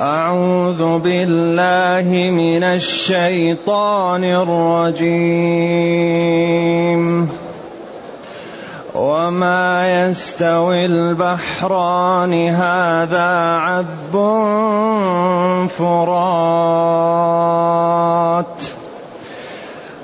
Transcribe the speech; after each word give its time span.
أعوذ 0.00 0.98
بالله 0.98 2.30
من 2.30 2.62
الشيطان 2.64 4.24
الرجيم. 4.24 5.60
وما 8.94 9.70
يستوي 10.08 10.86
البحران 10.86 12.32
هذا 12.48 13.28
عذب 13.56 14.14
فرات. 15.68 16.40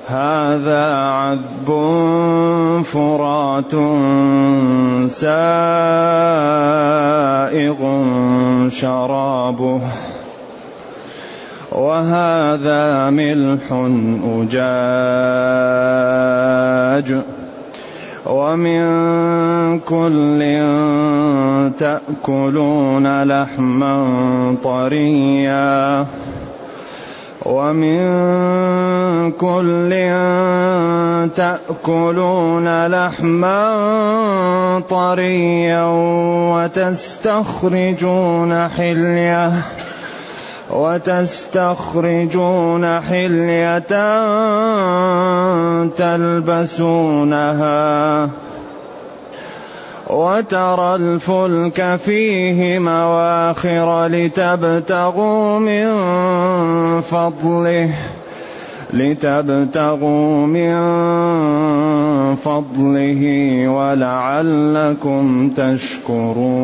هذا 0.07 0.95
عذب 0.95 1.68
فرات 2.84 3.72
سائغ 5.11 5.36
شرابه 8.68 9.80
وهذا 11.72 13.11
ملح 13.11 13.72
أجاج 14.39 14.96
ومن 18.26 18.81
كل 19.79 20.40
تأكلون 21.79 23.23
لحما 23.23 23.96
طريا 24.64 26.07
ومن 27.46 29.32
كل 29.32 29.91
تأكلون 31.37 32.87
لحما 32.87 33.62
طريا 34.91 35.84
وتستخرجون 37.06 38.69
حلية 38.69 39.53
وتستخرجون 40.70 42.20
حلية 43.01 43.81
تلبسونها 45.97 47.67
وترى 50.11 50.95
الفلك 50.95 51.97
فيه 51.97 52.79
مواخر 52.79 54.07
لتبتغوا 54.07 55.59
من 55.59 55.91
فضله 57.01 57.91
لتبتغوا 58.93 60.47
من 60.47 60.75
فضله 62.35 63.23
ولعلكم 63.69 65.51
تشكرون. 65.51 66.57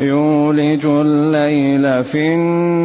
يولج 0.00 0.86
الليل 0.86 2.04
في 2.04 2.34
النهار. 2.34 2.84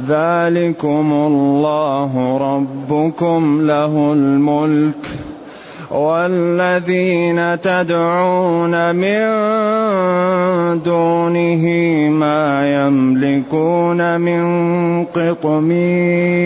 ذلكم 0.00 1.12
الله 1.12 2.36
ربكم 2.36 3.66
له 3.66 4.12
الملك 4.12 5.06
والذين 5.90 7.60
تدعون 7.60 8.94
من 8.94 9.22
دونه 10.82 11.64
ما 12.08 12.72
يملكون 12.74 14.20
من 14.20 14.44
قطمير 15.04 16.42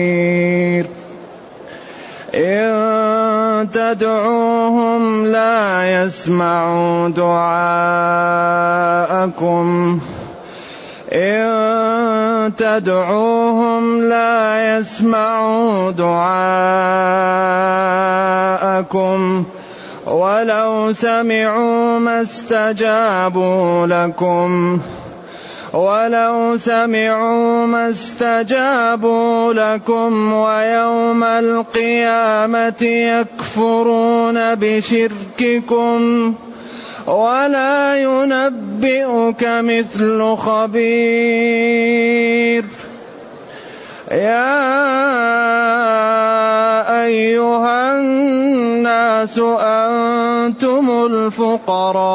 إن 2.35 3.69
تدعوهم 3.71 5.25
لا 5.25 6.03
يسمعوا 6.03 7.09
دعاءكم 7.09 8.17
إن 11.13 12.55
تدعوهم 12.55 14.03
لا 14.03 14.77
يسمعوا 14.77 15.91
دعاءكم 15.91 16.67
ولو 20.07 20.93
سمعوا 20.93 21.99
ما 21.99 22.21
استجابوا 22.21 23.87
لكم 23.87 24.79
ولو 25.73 26.57
سمعوا 26.57 27.65
ما 27.65 27.89
استجابوا 27.89 29.53
لكم 29.53 30.33
ويوم 30.33 31.23
القيامة 31.23 32.81
يكفرون 32.83 34.55
بشرككم 34.55 36.33
ولا 37.07 37.95
ينبئك 37.95 39.43
مثل 39.43 40.35
خبير. 40.35 40.87
يا 44.11 44.57
أيها 47.03 47.97
الناس 47.97 49.39
أنتم 49.39 51.05
الفقراء. 51.11 52.07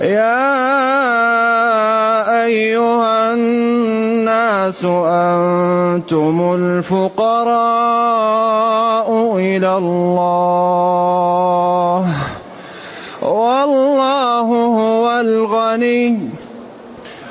يا 0.00 0.42
أيها 2.44 3.32
الناس 3.32 4.84
أنتم 4.84 6.54
الفقراء 6.54 7.78
إلى 9.38 9.76
الله. 9.76 11.71
والله 13.22 14.40
هو 14.40 15.20
الغني. 15.20 16.28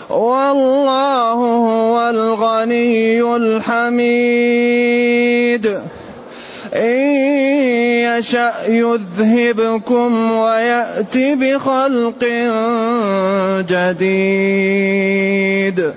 والله 0.10 1.32
هو 1.32 2.10
الغني 2.10 3.36
الحميد. 3.36 5.02
إن 6.74 7.12
يشأ 8.20 8.54
يذهبكم 8.68 10.32
ويأت 10.32 11.18
بخلق 11.18 12.26
جديد. 13.70 15.92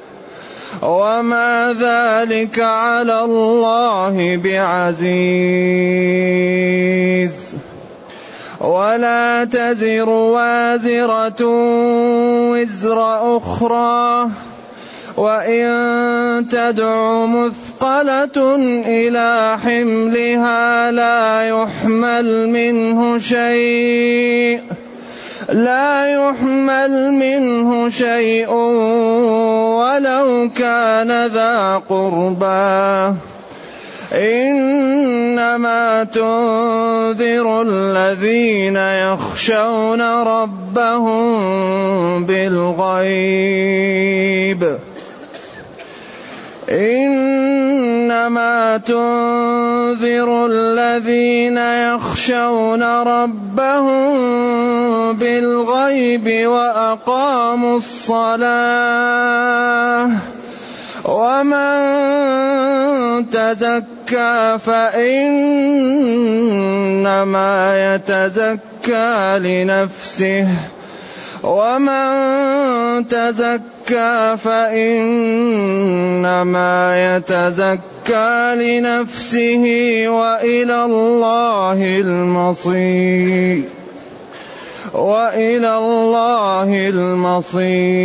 وما 0.83 1.75
ذلك 1.81 2.60
على 2.60 3.25
الله 3.25 4.37
بعزيز. 4.37 5.15
ولا 8.65 9.45
تزر 9.45 10.09
وازرة 10.09 11.41
وزر 12.51 13.37
أخرى. 13.37 14.29
وإن 15.17 16.47
تدع 16.51 17.27
مثقلة 17.27 18.57
إلى 18.87 19.59
حملها 19.65 20.91
لا 20.91 21.49
يحمل 21.49 22.49
منه 22.49 23.19
شيء. 23.19 24.61
لا 25.49 26.07
يحمل 26.07 27.13
منه 27.13 27.89
شيء 27.89 28.51
ولو 29.78 30.51
كان 30.57 31.27
ذا 31.27 31.83
قربى. 31.89 33.34
إنما 34.12 36.04
تنذر 36.04 37.62
الذين 37.62 38.77
يخشون 38.77 40.22
ربهم 40.22 41.24
بالغيب. 42.24 43.84
إنما 46.71 48.77
تنذر 48.77 50.47
الذين 50.47 51.59
يخشون 51.59 52.83
ربهم 52.83 54.15
بالغيب 55.12 56.48
وأقاموا 56.48 57.78
الصلاة. 57.78 59.65
ومن 61.04 62.53
تزكى 63.30 64.59
فإن 64.66 65.34
فإنما 67.04 67.94
يتزكى 67.94 69.38
لنفسه. 69.38 70.48
ومن 71.42 72.09
تزكى 73.09 74.36
فإنما 74.36 75.16
يتزكى 77.16 78.54
لنفسه 78.56 79.65
وإلى 80.09 80.84
الله 80.84 82.00
المصير. 82.00 83.62
وإلى 84.94 85.78
الله 85.78 86.88
المصير. 86.88 88.04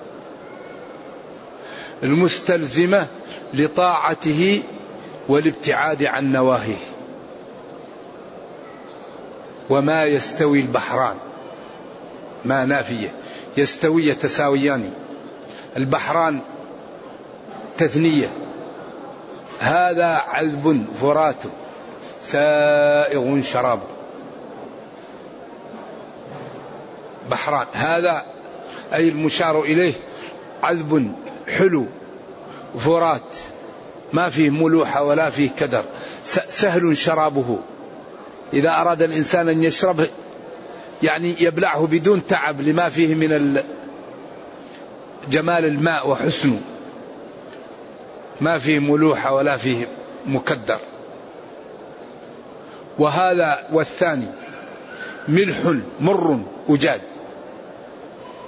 المستلزمة 2.03 3.07
لطاعته 3.53 4.63
والابتعاد 5.27 6.03
عن 6.03 6.31
نواهيه. 6.31 6.91
وما 9.69 10.03
يستوي 10.03 10.59
البحران. 10.59 11.15
ما 12.45 12.65
نافية. 12.65 13.13
يستوي 13.57 14.05
يتساويان. 14.05 14.91
البحران 15.77 16.39
تثنية. 17.77 18.27
هذا 19.59 20.07
عذب 20.07 20.85
فرات 21.01 21.43
سائغ 22.21 23.41
شراب. 23.41 23.79
بحران. 27.31 27.67
هذا 27.73 28.25
أي 28.93 29.09
المشار 29.09 29.61
إليه 29.61 29.93
عذب 30.63 31.15
حلو 31.57 31.85
فرات 32.77 33.21
ما 34.13 34.29
فيه 34.29 34.49
ملوحة 34.49 35.03
ولا 35.03 35.29
فيه 35.29 35.49
كدر 35.59 35.83
سهل 36.47 36.97
شرابه. 36.97 37.59
إذا 38.53 38.69
أراد 38.69 39.01
الإنسان 39.01 39.49
أن 39.49 39.63
يشرب 39.63 40.05
يعني 41.03 41.35
يبلعه 41.39 41.87
بدون 41.87 42.27
تعب 42.27 42.61
لما 42.61 42.89
فيه 42.89 43.15
من 43.15 43.63
جمال 45.29 45.65
الماء 45.65 46.09
وحسنه. 46.09 46.61
ما 48.41 48.57
فيه 48.57 48.79
ملوحة 48.79 49.33
ولا 49.33 49.57
فيه 49.57 49.87
مكدر. 50.25 50.79
وهذا 52.99 53.67
والثاني 53.73 54.27
ملح 55.27 55.75
مر 55.99 56.39
أجاد 56.69 57.01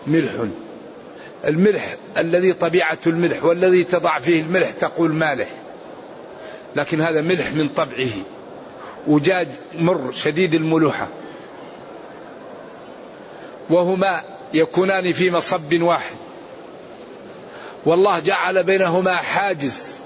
ملح 0.08 0.32
الملح 1.48 1.96
الذي 2.18 2.54
طبيعة 2.54 2.98
الملح 3.08 3.44
والذي 3.44 3.84
تضع 3.84 4.20
فيه 4.20 4.42
الملح 4.42 4.72
تقول 4.72 5.14
مالح. 5.14 5.50
لكن 6.76 7.02
هذا 7.02 7.22
ملح 7.22 7.54
من 7.54 7.70
طبعه. 7.70 8.10
وجاج 9.08 9.48
مر 9.74 10.12
شديد 10.12 10.54
الملوحة. 10.54 11.08
وهما 13.70 14.24
يكونان 14.54 15.14
في 15.14 15.32
مصب 15.32 15.82
واحد. 15.82 16.16
والله 17.86 18.20
جعل 18.20 18.64
بينهما 18.64 19.16
حاجز. 19.16 19.98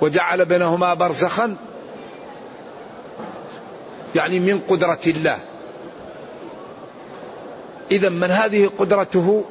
وجعل 0.00 0.44
بينهما 0.44 0.94
برزخا. 0.94 1.56
يعني 4.14 4.40
من 4.40 4.60
قدرة 4.68 5.00
الله. 5.06 5.38
إذا 7.90 8.08
من 8.08 8.30
هذه 8.30 8.70
قدرته 8.78 9.44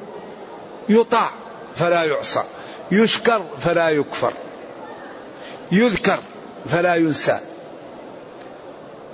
يطاع 0.88 1.30
فلا 1.74 2.04
يعصى 2.04 2.42
يشكر 2.90 3.44
فلا 3.60 3.88
يكفر 3.88 4.32
يذكر 5.72 6.18
فلا 6.66 6.94
ينسى. 6.94 7.40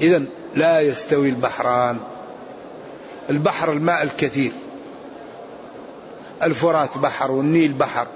إذا 0.00 0.22
لا 0.54 0.80
يستوي 0.80 1.28
البحران 1.28 1.98
البحر 3.30 3.72
الماء 3.72 4.02
الكثير 4.02 4.52
الفرات 6.42 6.98
بحر 6.98 7.30
والنيل 7.30 7.72
بحر 7.72 8.06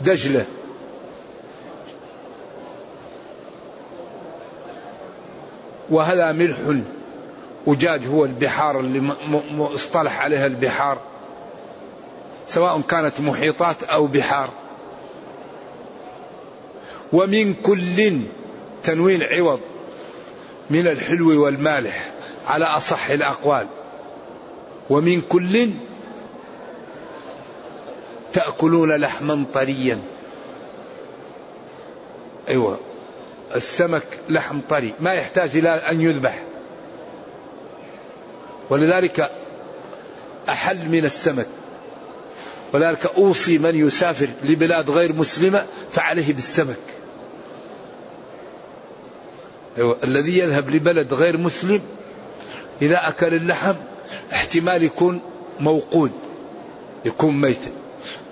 دجلة 0.00 0.44
وهذا 5.90 6.32
ملح 6.32 6.56
أجاج 7.66 8.06
هو 8.06 8.24
البحار 8.24 8.80
اللي 8.80 9.14
اصطلح 9.58 10.20
عليها 10.20 10.46
البحار. 10.46 10.98
سواء 12.48 12.80
كانت 12.80 13.20
محيطات 13.20 13.82
أو 13.82 14.06
بحار. 14.06 14.50
ومن 17.12 17.54
كل 17.54 18.20
تنوين 18.82 19.22
عوض 19.22 19.60
من 20.70 20.86
الحلو 20.86 21.44
والمالح 21.44 22.10
على 22.46 22.64
أصح 22.64 23.10
الأقوال. 23.10 23.66
ومن 24.90 25.22
كل 25.28 25.70
تأكلون 28.32 28.96
لحما 28.96 29.44
طريا. 29.54 29.98
أيوة 32.48 32.80
السمك 33.54 34.06
لحم 34.28 34.60
طري 34.70 34.94
ما 35.00 35.12
يحتاج 35.12 35.56
إلى 35.56 35.70
أن 35.70 36.00
يذبح. 36.00 36.42
ولذلك 38.70 39.30
أحل 40.48 40.88
من 40.88 41.04
السمك. 41.04 41.46
ولذلك 42.76 43.06
أوصي 43.06 43.58
من 43.58 43.86
يسافر 43.86 44.28
لبلاد 44.44 44.90
غير 44.90 45.12
مسلمة 45.12 45.66
فعليه 45.90 46.32
بالسمك 46.32 46.76
أيوة. 49.78 49.98
الذي 50.04 50.38
يذهب 50.38 50.70
لبلد 50.70 51.14
غير 51.14 51.36
مسلم 51.36 51.80
إذا 52.82 53.08
أكل 53.08 53.34
اللحم 53.34 53.74
احتمال 54.32 54.82
يكون 54.82 55.20
موقود 55.60 56.12
يكون 57.04 57.40
ميتا 57.40 57.70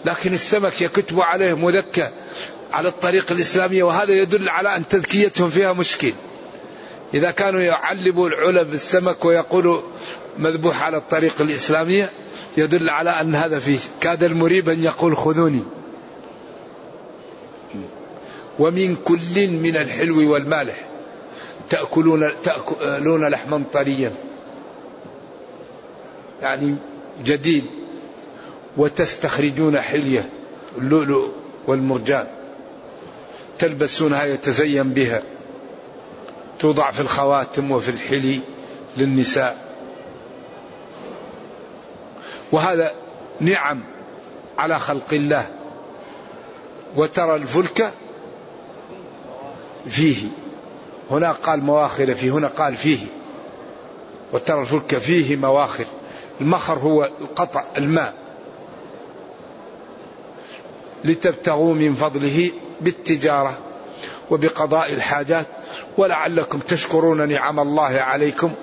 لكن 0.05 0.35
السمك 0.35 0.81
يكتب 0.81 1.21
عليه 1.21 1.55
مذكى 1.55 2.11
على 2.73 2.89
الطريق 2.89 3.33
الإسلامية 3.33 3.83
وهذا 3.83 4.13
يدل 4.13 4.49
على 4.49 4.77
أن 4.77 4.89
تذكيتهم 4.89 5.51
فيها 5.51 5.73
مشكل 5.73 6.13
إذا 7.15 7.31
كانوا 7.31 7.61
يعلبوا 7.61 8.29
العلب 8.29 8.71
بالسمك 8.71 9.25
ويقولوا 9.25 9.83
مذبوح 10.39 10.83
على 10.83 10.97
الطريق 10.97 11.35
الإسلامية 11.41 12.11
يدل 12.57 12.91
على 12.91 13.11
أن 13.11 13.35
هذا 13.35 13.59
فيه. 13.59 13.79
كاد 14.01 14.25
المريب 14.25 14.69
أن 14.69 14.85
يقول 14.85 15.17
خذوني. 15.17 15.63
ومن 18.59 18.97
كل 19.05 19.49
من 19.51 19.77
الحلو 19.77 20.33
والمالح. 20.33 20.89
تأكلون 21.71 22.31
تأكلون 22.45 23.29
لحما 23.29 23.63
طريا. 23.73 24.13
يعني 26.43 26.77
جديد. 27.25 27.65
وتستخرجون 28.77 29.81
حلية 29.81 30.29
اللؤلؤ 30.79 31.29
والمرجان. 31.67 32.27
تلبسونها 33.59 34.25
يتزين 34.25 34.91
بها. 34.91 35.23
توضع 36.59 36.91
في 36.91 37.01
الخواتم 37.01 37.73
وفي 37.73 37.89
الحلي 37.89 38.41
للنساء. 38.97 39.64
وهذا 42.55 42.93
نعم 43.41 43.85
على 44.59 44.79
خلق 44.79 45.13
الله. 45.13 45.47
وترى 46.97 47.35
الفلك 47.35 47.93
فيه. 49.87 50.29
هنا 51.11 51.33
قال 51.33 51.61
مواخر 51.61 52.15
فيه 52.15 52.31
هنا 52.31 52.49
قال 52.49 52.77
فيه. 52.77 52.99
وترى 54.33 54.61
الفلك 54.61 54.99
فيه 54.99 55.37
مواخر. 55.37 55.85
المخر 56.41 56.79
هو 56.79 57.11
القطع 57.21 57.65
الماء. 57.77 58.15
لتبتغوا 61.05 61.75
من 61.75 61.95
فضله 61.95 62.51
بالتجارة 62.81 63.59
وبقضاء 64.31 64.93
الحاجات. 64.93 65.47
ولعلكم 65.99 66.59
تشكرون 66.59 67.29
نعم 67.29 67.61
الله 67.61 68.01
عليكم. 68.01 68.55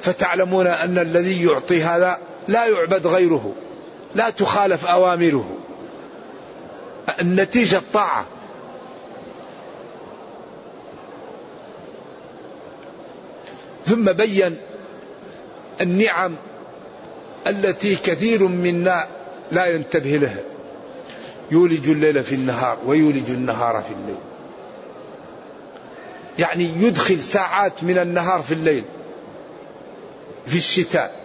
فتعلمون 0.00 0.66
أن 0.66 0.98
الذي 0.98 1.44
يعطي 1.44 1.82
هذا 1.82 2.29
لا 2.50 2.66
يعبد 2.66 3.06
غيره 3.06 3.54
لا 4.14 4.30
تخالف 4.30 4.86
أوامره. 4.86 5.56
النتيجة 7.20 7.76
الطاعة. 7.76 8.26
ثم 13.86 14.12
بين 14.12 14.56
النعم 15.80 16.34
التي 17.46 17.96
كثير 17.96 18.46
منا 18.46 19.06
لا 19.52 19.66
ينتبه 19.66 20.10
لها. 20.10 20.40
يولج 21.50 21.88
الليل 21.88 22.22
في 22.22 22.34
النهار 22.34 22.78
ويولج 22.86 23.30
النهار 23.30 23.82
في 23.82 23.92
الليل. 24.00 24.20
يعني 26.38 26.64
يدخل 26.64 27.20
ساعات 27.20 27.82
من 27.82 27.98
النهار 27.98 28.42
في 28.42 28.54
الليل 28.54 28.84
في 30.46 30.56
الشتاء. 30.56 31.19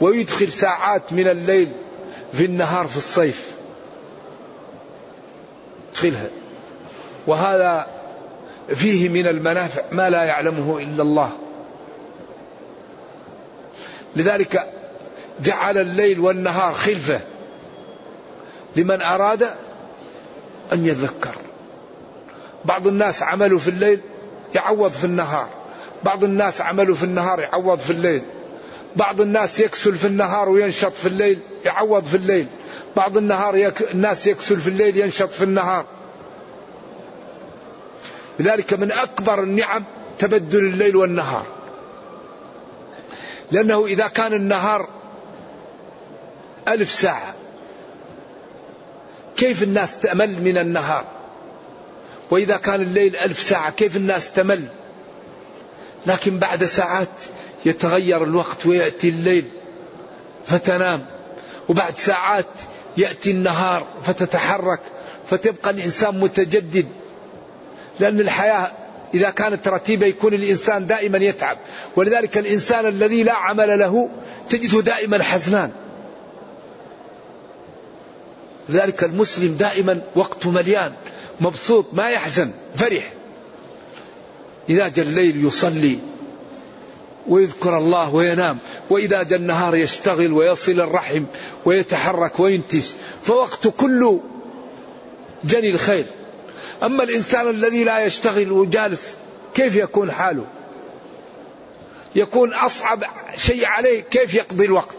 ويدخل 0.00 0.52
ساعات 0.52 1.12
من 1.12 1.28
الليل 1.28 1.72
في 2.32 2.44
النهار 2.44 2.88
في 2.88 2.96
الصيف. 2.96 3.50
يدخلها 5.90 6.28
وهذا 7.26 7.86
فيه 8.74 9.08
من 9.08 9.26
المنافع 9.26 9.82
ما 9.92 10.10
لا 10.10 10.24
يعلمه 10.24 10.78
إلا 10.78 11.02
الله. 11.02 11.32
لذلك 14.16 14.72
جعل 15.40 15.78
الليل 15.78 16.20
والنهار 16.20 16.74
خلفة 16.74 17.20
لمن 18.76 19.02
أراد 19.02 19.42
أن 20.72 20.86
يذكر. 20.86 21.34
بعض 22.64 22.86
الناس 22.86 23.22
عملوا 23.22 23.58
في 23.58 23.68
الليل 23.68 24.00
يعوض 24.54 24.92
في 24.92 25.04
النهار. 25.04 25.48
بعض 26.04 26.24
الناس 26.24 26.60
عملوا 26.60 26.94
في 26.94 27.04
النهار 27.04 27.40
يعوض 27.40 27.78
في 27.78 27.90
الليل. 27.90 28.22
بعض 28.96 29.20
الناس 29.20 29.60
يكسل 29.60 29.94
في 29.98 30.06
النهار 30.06 30.48
وينشط 30.48 30.92
في 30.92 31.08
الليل 31.08 31.38
يعوض 31.64 32.04
في 32.04 32.16
الليل. 32.16 32.46
بعض 32.96 33.16
النهار 33.16 33.56
يك... 33.56 33.90
الناس 33.94 34.26
يكسل 34.26 34.60
في 34.60 34.68
الليل 34.68 34.96
ينشط 34.96 35.30
في 35.30 35.44
النهار. 35.44 35.86
لذلك 38.40 38.74
من 38.74 38.92
أكبر 38.92 39.42
النعم 39.42 39.84
تبدل 40.18 40.58
الليل 40.58 40.96
والنهار. 40.96 41.46
لأنه 43.52 43.86
إذا 43.86 44.08
كان 44.08 44.32
النهار 44.34 44.88
ألف 46.68 46.90
ساعة 46.90 47.34
كيف 49.36 49.62
الناس 49.62 49.98
تأمل 49.98 50.42
من 50.42 50.58
النهار؟ 50.58 51.04
وإذا 52.30 52.56
كان 52.56 52.80
الليل 52.82 53.16
ألف 53.16 53.38
ساعة 53.38 53.70
كيف 53.70 53.96
الناس 53.96 54.32
تمل؟ 54.32 54.64
لكن 56.06 56.38
بعد 56.38 56.64
ساعات 56.64 57.08
يتغير 57.64 58.24
الوقت 58.24 58.66
ويأتي 58.66 59.08
الليل 59.08 59.44
فتنام. 60.46 61.06
وبعد 61.68 61.98
ساعات 61.98 62.46
يأتي 62.96 63.30
النهار 63.30 63.86
فتتحرك 64.02 64.80
فتبقى 65.26 65.70
الإنسان 65.70 66.20
متجدد. 66.20 66.86
لأن 68.00 68.20
الحياة 68.20 68.72
إذا 69.14 69.30
كانت 69.30 69.68
رتيبة 69.68 70.06
يكون 70.06 70.34
الإنسان 70.34 70.86
دائما 70.86 71.18
يتعب. 71.18 71.58
ولذلك 71.96 72.38
الإنسان 72.38 72.86
الذي 72.86 73.22
لا 73.22 73.32
عمل 73.32 73.78
له 73.78 74.08
تجده 74.48 74.80
دائما 74.80 75.22
حزنان. 75.22 75.70
لذلك 78.68 79.04
المسلم 79.04 79.54
دائما 79.54 80.00
وقته 80.14 80.50
مليان 80.50 80.92
مبسوط 81.40 81.86
ما 81.92 82.08
يحزن 82.08 82.50
فرح. 82.76 83.12
إذا 84.68 84.88
جاء 84.88 85.06
الليل 85.06 85.46
يصلي 85.46 85.98
ويذكر 87.28 87.78
الله 87.78 88.14
وينام. 88.14 88.58
وإذا 88.90 89.22
جاء 89.22 89.38
النهار 89.38 89.76
يشتغل 89.76 90.32
ويصل 90.32 90.80
الرحم 90.80 91.24
ويتحرك 91.64 92.40
وينتج 92.40 92.84
فوقته 93.22 93.70
كله 93.70 94.20
جني 95.44 95.70
الخير. 95.70 96.04
أما 96.82 97.02
الإنسان 97.02 97.48
الذي 97.48 97.84
لا 97.84 98.04
يشتغل 98.04 98.52
وجالس 98.52 99.14
كيف 99.54 99.76
يكون 99.76 100.12
حاله؟ 100.12 100.44
يكون 102.14 102.54
أصعب 102.54 103.04
شيء 103.36 103.66
عليه 103.66 104.00
كيف 104.00 104.34
يقضي 104.34 104.64
الوقت؟ 104.64 104.96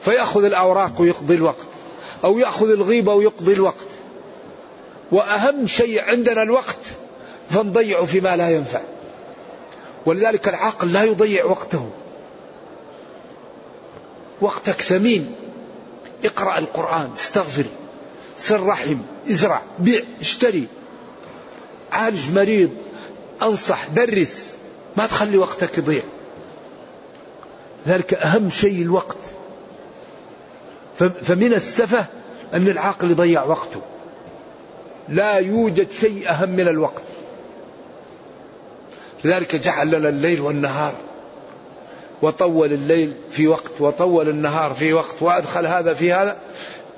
فيأخذ 0.00 0.44
الأوراق 0.44 1.00
ويقضي 1.00 1.34
الوقت 1.34 1.66
أو 2.24 2.38
يأخذ 2.38 2.70
الغيبة 2.70 3.14
ويقضي 3.14 3.52
الوقت. 3.52 3.86
وأهم 5.12 5.66
شيء 5.66 6.00
عندنا 6.00 6.42
الوقت 6.42 6.78
فنضيعه 7.50 8.04
فيما 8.04 8.36
لا 8.36 8.50
ينفع. 8.50 8.80
ولذلك 10.06 10.48
العاقل 10.48 10.92
لا 10.92 11.02
يضيع 11.02 11.44
وقته. 11.44 11.90
وقتك 14.40 14.80
ثمين. 14.80 15.34
اقرأ 16.24 16.58
القرآن 16.58 17.10
استغفر 17.16 17.64
سر 18.36 18.66
رحم 18.66 18.98
ازرع 19.30 19.62
بيع 19.78 20.02
اشتري. 20.20 20.66
عالج 21.92 22.30
مريض 22.30 22.70
انصح 23.42 23.88
درس. 23.88 24.54
ما 24.96 25.06
تخلي 25.06 25.38
وقتك 25.38 25.78
يضيع. 25.78 26.02
ذلك 27.86 28.14
أهم 28.14 28.50
شيء 28.50 28.82
الوقت. 28.82 29.16
فمن 31.22 31.54
السفة 31.54 32.04
أن 32.54 32.68
العاقل 32.68 33.10
يضيع 33.10 33.44
وقته. 33.44 33.80
لا 35.08 35.38
يوجد 35.38 35.90
شيء 35.90 36.28
أهم 36.30 36.50
من 36.50 36.68
الوقت. 36.68 37.02
لذلك 39.24 39.56
جعل 39.56 39.90
لنا 39.90 40.08
الليل 40.08 40.40
والنهار 40.40 40.94
وطول 42.22 42.72
الليل 42.72 43.14
في 43.30 43.48
وقت 43.48 43.80
وطول 43.80 44.28
النهار 44.28 44.74
في 44.74 44.92
وقت 44.92 45.14
وأدخل 45.20 45.66
هذا 45.66 45.94
في 45.94 46.12
هذا 46.12 46.36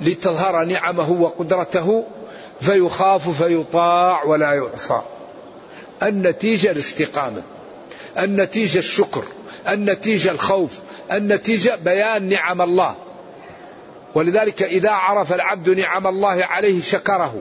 لتظهر 0.00 0.64
نعمه 0.64 1.10
وقدرته 1.10 2.04
فيخاف 2.60 3.42
فيطاع 3.42 4.24
ولا 4.24 4.52
يعصى. 4.52 5.00
النتيجة 6.02 6.70
الاستقامة 6.70 7.42
النتيجة 8.18 8.78
الشكر 8.78 9.24
النتيجة 9.68 10.30
الخوف 10.30 10.78
النتيجة 11.12 11.76
بيان 11.84 12.28
نعم 12.28 12.62
الله. 12.62 12.94
ولذلك 14.14 14.62
إذا 14.62 14.90
عرف 14.90 15.32
العبد 15.32 15.70
نعم 15.70 16.06
الله 16.06 16.44
عليه 16.44 16.80
شكره 16.80 17.34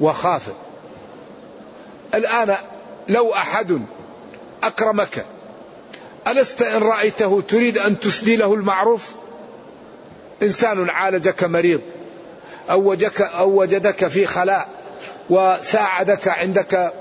وخاف. 0.00 0.48
الآن 2.14 2.56
لو 3.08 3.32
أحد 3.32 3.80
أكرمك 4.62 5.24
ألست 6.28 6.62
إن 6.62 6.82
رأيته 6.82 7.42
تريد 7.48 7.78
أن 7.78 8.00
تسدي 8.00 8.36
له 8.36 8.54
المعروف؟ 8.54 9.10
إنسان 10.42 10.90
عالجك 10.90 11.44
مريض 11.44 11.80
أو 12.70 12.90
وجدك, 12.90 13.20
أو 13.20 13.60
وجدك 13.60 14.06
في 14.06 14.26
خلاء 14.26 14.68
وساعدك 15.30 16.28
عندك 16.28 16.92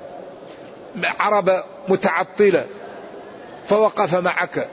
عرب 1.04 1.64
متعطلة 1.88 2.66
فوقف 3.66 4.16
معك. 4.16 4.70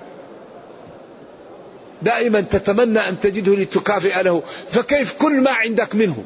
دائما 2.02 2.40
تتمنى 2.40 3.08
أن 3.08 3.20
تجده 3.20 3.54
لتكافئ 3.54 4.22
له. 4.22 4.42
فكيف؟ 4.70 5.12
كل 5.22 5.40
ما 5.40 5.50
عندك 5.50 5.94
منه. 5.94 6.24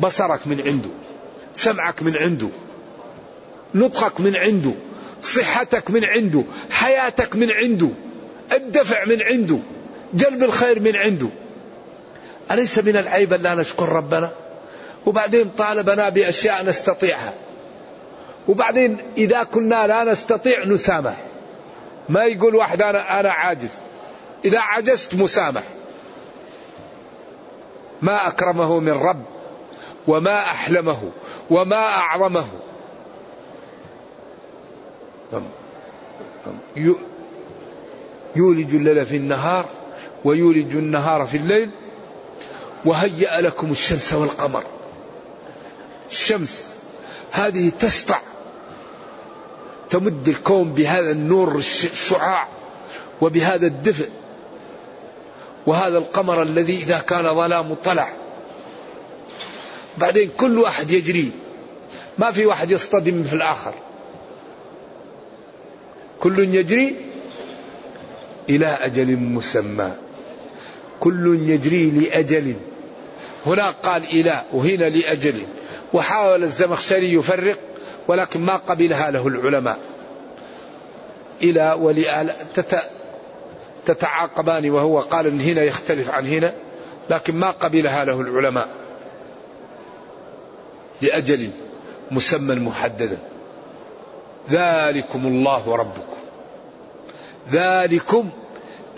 بصرك 0.00 0.40
من 0.46 0.60
عنده. 0.60 0.88
سمعك 1.54 2.02
من 2.02 2.16
عنده. 2.16 2.48
نطقك 3.74 4.20
من 4.20 4.36
عنده 4.36 4.72
صحتك 5.22 5.90
من 5.90 6.04
عنده 6.04 6.42
حياتك 6.70 7.36
من 7.36 7.50
عنده 7.50 7.88
الدفع 8.52 9.04
من 9.04 9.22
عنده 9.22 9.58
جلب 10.14 10.42
الخير 10.42 10.80
من 10.80 10.96
عنده. 10.96 11.28
أليس 12.50 12.78
من 12.78 12.96
العيب 12.96 13.34
لا 13.34 13.54
نشكر 13.54 13.88
ربنا؟ 13.88 14.30
وبعدين 15.06 15.50
طالبنا 15.58 16.08
بأشياء 16.08 16.64
نستطيعها. 16.64 17.34
وبعدين 18.48 18.98
إذا 19.16 19.44
كنا 19.44 19.86
لا 19.86 20.12
نستطيع 20.12 20.64
نسامح. 20.64 21.16
ما 22.08 22.24
يقول 22.24 22.54
واحد 22.54 22.82
أنا, 22.82 23.20
أنا 23.20 23.32
عاجز. 23.32 23.74
إذا 24.44 24.60
عجزت 24.60 25.14
مسامح. 25.14 25.62
ما 28.02 28.28
أكرمه 28.28 28.80
من 28.80 28.92
رب 28.92 29.24
وما 30.06 30.38
أحلمه 30.38 31.10
وما 31.50 31.86
أعظمه. 31.86 32.46
يولج 38.36 38.74
الليل 38.74 39.06
في 39.06 39.16
النهار 39.16 39.68
ويولج 40.24 40.76
النهار 40.76 41.26
في 41.26 41.36
الليل 41.36 41.70
وهيأ 42.84 43.40
لكم 43.40 43.70
الشمس 43.70 44.12
والقمر. 44.12 44.64
الشمس 46.10 46.66
هذه 47.30 47.72
تسطع 47.80 48.20
تمد 49.90 50.28
الكون 50.28 50.72
بهذا 50.72 51.10
النور 51.10 51.56
الشعاع 51.56 52.48
وبهذا 53.20 53.66
الدفء. 53.66 54.08
وهذا 55.66 55.98
القمر 55.98 56.42
الذي 56.42 56.76
إذا 56.76 56.98
كان 56.98 57.34
ظلام 57.34 57.74
طلع. 57.74 58.12
بعدين 59.98 60.30
كل 60.36 60.58
واحد 60.58 60.90
يجري 60.90 61.30
ما 62.18 62.30
في 62.30 62.46
واحد 62.46 62.70
يصطدم 62.70 63.22
في 63.22 63.32
الآخر. 63.32 63.74
كل 66.24 66.54
يجري 66.54 66.96
إلى 68.48 68.66
أجل 68.66 69.16
مسمى. 69.16 69.92
كل 71.00 71.50
يجري 71.50 71.90
لأجل. 71.90 72.54
هنا 73.46 73.70
قال 73.70 74.04
إلى 74.04 74.42
وهنا 74.52 74.84
لأجل. 74.84 75.34
وحاول 75.92 76.42
الزمخشري 76.42 77.12
يفرق 77.12 77.58
ولكن 78.08 78.40
ما 78.40 78.56
قبلها 78.56 79.10
له 79.10 79.28
العلماء. 79.28 79.78
إلى 81.42 81.72
ولآل 81.80 82.32
تتعاقبان 83.86 84.70
وهو 84.70 85.00
قال 85.00 85.26
إن 85.26 85.40
هنا 85.40 85.62
يختلف 85.62 86.10
عن 86.10 86.26
هنا 86.26 86.54
لكن 87.10 87.36
ما 87.36 87.50
قبلها 87.50 88.04
له 88.04 88.20
العلماء. 88.20 88.68
لأجل 91.02 91.50
مسمى 92.10 92.54
محددا. 92.54 93.18
ذلكم 94.50 95.26
الله 95.26 95.76
ربكم 95.76 96.13
ذلكم 97.52 98.30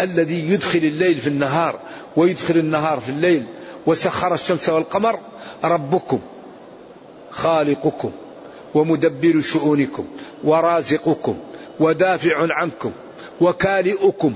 الذي 0.00 0.50
يدخل 0.50 0.78
الليل 0.78 1.14
في 1.14 1.26
النهار 1.26 1.78
ويدخل 2.16 2.56
النهار 2.56 3.00
في 3.00 3.08
الليل 3.08 3.46
وسخر 3.86 4.34
الشمس 4.34 4.68
والقمر 4.68 5.18
ربكم 5.64 6.20
خالقكم 7.30 8.10
ومدبر 8.74 9.40
شؤونكم 9.40 10.06
ورازقكم 10.44 11.36
ودافع 11.80 12.52
عنكم 12.54 12.92
وكالئكم. 13.40 14.34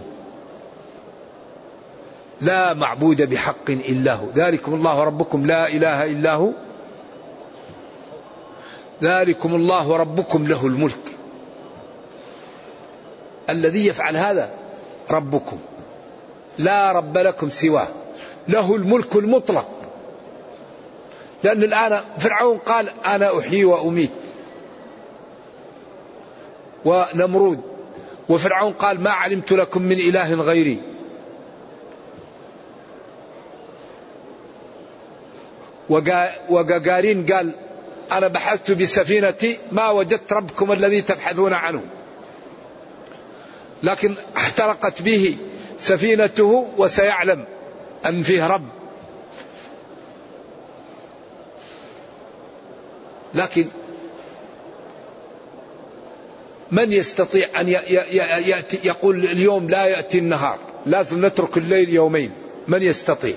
لا 2.41 2.75
معبود 2.75 3.23
بحق 3.23 3.71
إلا 3.71 4.15
هو. 4.15 4.27
ذلكم 4.35 4.75
الله 4.75 5.05
ربكم 5.05 5.47
لا 5.47 5.69
إله 5.69 6.05
إلا 6.05 6.35
هو. 6.35 6.53
ذلكم 9.03 9.55
الله 9.55 9.97
ربكم 9.97 10.47
له 10.47 10.67
الملك. 10.67 11.20
الذي 13.51 13.87
يفعل 13.87 14.17
هذا؟ 14.17 14.51
ربكم. 15.11 15.59
لا 16.59 16.93
رب 16.93 17.19
لكم 17.19 17.51
سواه. 17.51 17.89
له 18.49 18.77
الملك 18.77 19.17
المطلق. 19.17 19.69
لأن 21.43 21.63
الآن 21.63 22.01
فرعون 22.19 22.59
قال 22.59 22.89
أنا 23.07 23.39
أحيي 23.39 23.65
وأميت. 23.65 24.11
ونمرود. 26.85 27.61
وفرعون 28.29 28.73
قال 28.73 29.01
ما 29.01 29.11
علمت 29.11 29.53
لكم 29.53 29.83
من 29.83 29.99
إله 29.99 30.35
غيري. 30.35 30.83
وقاقارين 36.49 37.27
قال 37.27 37.51
أنا 38.13 38.29
بحثت 38.29 38.71
بسفينتي 38.71 39.59
ما 39.73 39.91
وجدت 39.91 40.33
ربكم 40.33 40.73
الذي 40.73 41.03
تبحثون 41.03 41.53
عنه. 41.53 41.83
لكن 43.83 44.15
احترقت 44.37 45.03
به 45.03 45.37
سفينته 45.79 46.69
وسيعلم 46.79 47.45
أن 48.07 48.23
فيه 48.23 48.47
رب. 48.47 48.69
لكن 53.35 53.69
من 56.73 56.93
يستطيع 56.93 57.61
أن 57.61 57.69
يأتي 57.69 58.79
يقول 58.85 59.25
اليوم 59.25 59.71
لا 59.71 59.85
يأتي 59.85 60.19
النهار 60.19 60.59
لازم 60.87 61.27
نترك 61.27 61.57
الليل 61.57 61.89
يومين. 61.89 62.31
من 62.69 62.83
يستطيع؟ 62.83 63.35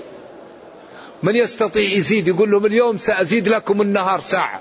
من 1.22 1.36
يستطيع 1.36 1.82
يزيد؟ 1.82 2.28
يقول 2.28 2.50
لهم 2.50 2.66
اليوم 2.66 2.96
سأزيد 2.98 3.48
لكم 3.48 3.80
النهار 3.80 4.20
ساعة. 4.20 4.60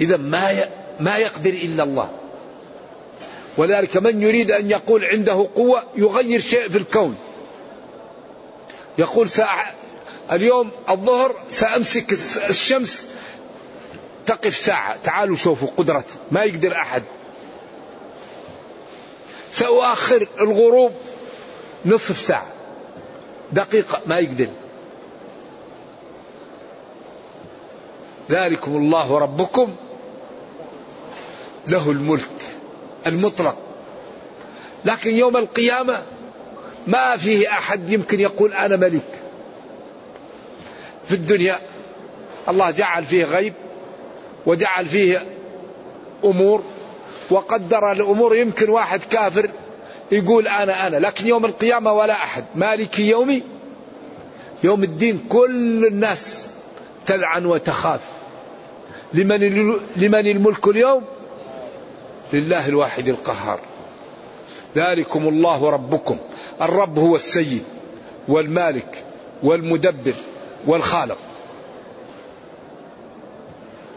إذا 0.00 0.16
ما 0.16 0.64
ما 1.00 1.16
يقدر 1.16 1.50
إلا 1.50 1.82
الله. 1.82 2.21
ولذلك 3.56 3.96
من 3.96 4.22
يريد 4.22 4.50
أن 4.50 4.70
يقول 4.70 5.04
عنده 5.04 5.48
قوة 5.54 5.82
يغير 5.96 6.40
شيء 6.40 6.68
في 6.68 6.78
الكون. 6.78 7.16
يقول 8.98 9.28
ساعة 9.28 9.74
اليوم 10.32 10.70
الظهر 10.90 11.34
سأمسك 11.50 12.12
الشمس 12.48 13.08
تقف 14.26 14.56
ساعة. 14.56 14.96
تعالوا 15.04 15.36
شوفوا 15.36 15.68
قدرتي. 15.76 16.14
ما 16.30 16.42
يقدر 16.42 16.72
أحد. 16.72 17.02
سأؤخر 19.52 20.28
الغروب 20.40 20.92
نصف 21.84 22.20
ساعة. 22.20 22.46
دقيقة. 23.52 24.00
ما 24.06 24.18
يقدر. 24.18 24.48
ذلكم 28.30 28.76
الله 28.76 29.18
ربكم 29.18 29.74
له 31.66 31.90
الملك. 31.90 32.30
المطلق. 33.06 33.56
لكن 34.84 35.14
يوم 35.14 35.36
القيامة 35.36 36.02
ما 36.86 37.16
فيه 37.16 37.48
أحد 37.48 37.90
يمكن 37.90 38.20
يقول 38.20 38.52
أنا 38.52 38.76
ملك. 38.76 39.02
في 41.06 41.14
الدنيا 41.14 41.58
الله 42.48 42.70
جعل 42.70 43.04
فيه 43.04 43.24
غيب 43.24 43.54
وجعل 44.46 44.86
فيه 44.86 45.26
أمور 46.24 46.62
وقدر 47.30 47.92
الأمور. 47.92 48.36
يمكن 48.36 48.70
واحد 48.70 49.00
كافر 49.10 49.50
يقول 50.12 50.48
أنا 50.48 50.86
أنا 50.86 50.96
لكن 50.96 51.26
يوم 51.26 51.44
القيامة 51.44 51.92
ولا 51.92 52.12
أحد. 52.12 52.44
مالك 52.54 52.98
يومي؟ 52.98 53.42
يوم 54.64 54.82
الدين 54.82 55.24
كل 55.28 55.86
الناس 55.86 56.46
تلعن 57.06 57.46
وتخاف. 57.46 58.00
لمن 59.14 59.40
لمن 59.96 60.26
الملك 60.26 60.68
اليوم؟ 60.68 61.04
لله 62.32 62.68
الواحد 62.68 63.08
القهار. 63.08 63.60
ذلكم 64.76 65.28
الله 65.28 65.70
ربكم 65.70 66.18
الرب 66.62 66.98
هو 66.98 67.16
السيد 67.16 67.62
والمالك 68.28 69.04
والمدبر 69.42 70.14
والخالق. 70.66 71.18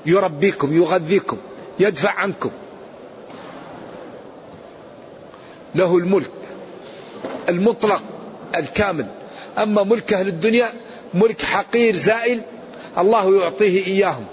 يربيكم 0.05 0.73
يغذيكم 0.73 1.37
يدفع 1.79 2.11
عنكم. 2.11 2.51
له 5.75 5.97
الملك 5.97 6.31
المطلق 7.49 8.01
الكامل. 8.55 9.07
أما 9.57 9.83
ملك 9.83 10.13
أهل 10.13 10.27
الدنيا 10.27 10.73
ملك 11.13 11.41
حقير 11.41 11.95
زائل 11.95 12.41
الله 12.97 13.41
يعطيه 13.41 13.85
إياهم. 13.85 14.25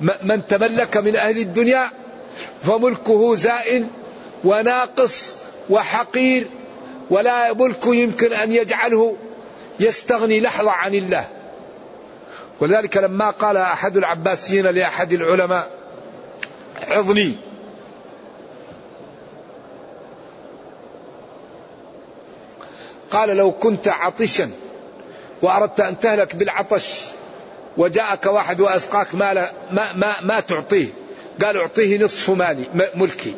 من 0.00 0.46
تملك 0.46 0.96
من 0.96 1.16
أهل 1.16 1.38
الدنيا 1.38 1.90
فملكه 2.62 3.34
زائل 3.34 3.86
وناقص 4.44 5.36
وحقير 5.70 6.46
ولا 7.10 7.52
ملك 7.52 7.86
يمكن 7.86 8.32
أن 8.32 8.52
يجعله 8.52 9.16
يستغني 9.80 10.40
لحظة 10.40 10.70
عن 10.70 10.94
الله. 10.94 11.28
ولذلك 12.60 12.96
لما 12.96 13.30
قال 13.30 13.56
أحد 13.56 13.96
العباسيين 13.96 14.66
لأحد 14.66 15.12
العلماء 15.12 15.70
عظني. 16.88 17.34
قال 23.10 23.36
لو 23.36 23.52
كنت 23.52 23.88
عطشا 23.88 24.50
وأردت 25.42 25.80
أن 25.80 26.00
تهلك 26.00 26.36
بالعطش 26.36 27.04
وجاءك 27.78 28.26
واحد 28.26 28.60
وأسقاك 28.60 29.14
مال 29.14 29.48
ما, 29.70 29.92
ما, 29.92 30.20
ما 30.22 30.40
تعطيه. 30.40 30.88
قال 31.42 31.56
أعطيه 31.56 32.04
نصف 32.04 32.30
مالي 32.30 32.66
ملكي. 32.94 33.34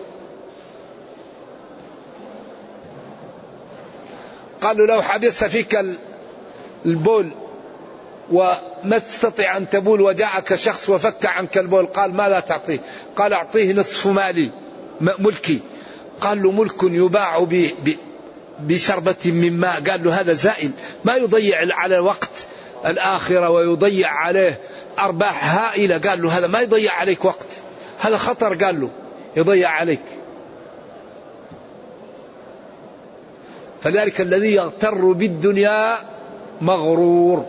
قال 4.61 4.77
له 4.77 4.87
لو 4.87 5.03
حبس 5.03 5.45
فيك 5.45 5.79
البول 6.87 7.31
وما 8.31 8.99
تستطيع 9.09 9.57
أن 9.57 9.71
تبول 9.71 10.01
وجاءك 10.01 10.55
شخص 10.55 10.89
وفك 10.89 11.27
عنك 11.27 11.59
البول 11.59 11.87
قال 11.87 12.15
ماذا 12.15 12.41
تعطيه. 12.41 12.81
قال 13.17 13.33
أعطيه 13.33 13.73
نصف 13.73 14.07
مالي 14.07 14.51
ملكي. 15.01 15.61
قال 16.21 16.43
له 16.43 16.53
ملك 16.53 16.83
يباع 16.83 17.47
بشربة 18.61 19.15
من 19.25 19.61
ماء. 19.61 19.91
قال 19.91 20.05
له 20.05 20.21
هذا 20.21 20.33
زائل 20.33 20.71
ما 21.05 21.17
يضيع 21.17 21.59
على 21.77 21.95
الوقت. 21.95 22.50
الآخرة 22.87 23.51
ويضيع 23.51 24.09
عليه 24.09 24.61
أرباح 24.99 25.57
هائلة. 25.57 25.99
قال 25.99 26.23
له 26.23 26.39
هذا 26.39 26.47
ما 26.47 26.61
يضيع 26.61 26.93
عليك 26.93 27.25
وقت 27.25 27.47
هذا 27.99 28.17
خطر. 28.17 28.65
قال 28.65 28.81
له 28.81 28.89
يضيع 29.37 29.69
عليك. 29.69 30.03
فذلك 33.83 34.21
الذي 34.21 34.55
يغتر 34.55 35.13
بالدنيا 35.13 35.99
مغرور. 36.61 37.47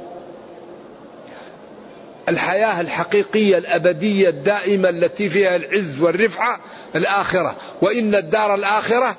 الحياة 2.30 2.82
الحقيقية 2.82 3.58
الأبدية 3.58 4.30
الدائمة 4.30 4.89
التي 4.89 5.30
فيها 5.30 5.56
العز 5.56 6.02
والرفعة 6.02 6.60
الآخرة. 6.96 7.56
وإن 7.82 8.15
الدار 8.15 8.56
الآخرة 8.56 9.15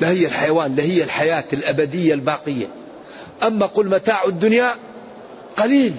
لهي 0.00 0.26
الحيوان 0.26 0.76
لهي 0.76 1.02
الحياة 1.02 1.44
الأبدية 1.52 2.14
الباقية. 2.14 2.66
أما 3.42 3.66
قل 3.66 3.86
متاع 3.86 4.24
الدنيا 4.24 4.70
قليل. 5.58 5.94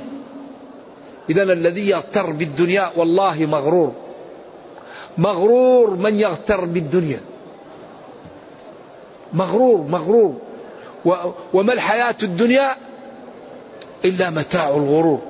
إذا 1.29 1.43
الذي 1.43 1.89
يغتر 1.89 2.31
بالدنيا 2.31 2.91
والله 2.95 3.45
مغرور. 3.45 3.93
مغرور 5.17 5.95
من 5.95 6.19
يغتر 6.19 6.65
بالدنيا. 6.65 7.21
مغرور 9.33 9.81
مغرور. 9.81 10.35
وما 11.53 11.73
الحياة 11.73 12.15
الدنيا 12.23 12.75
إلا 14.05 14.29
متاع 14.29 14.69
الغرور. 14.69 15.21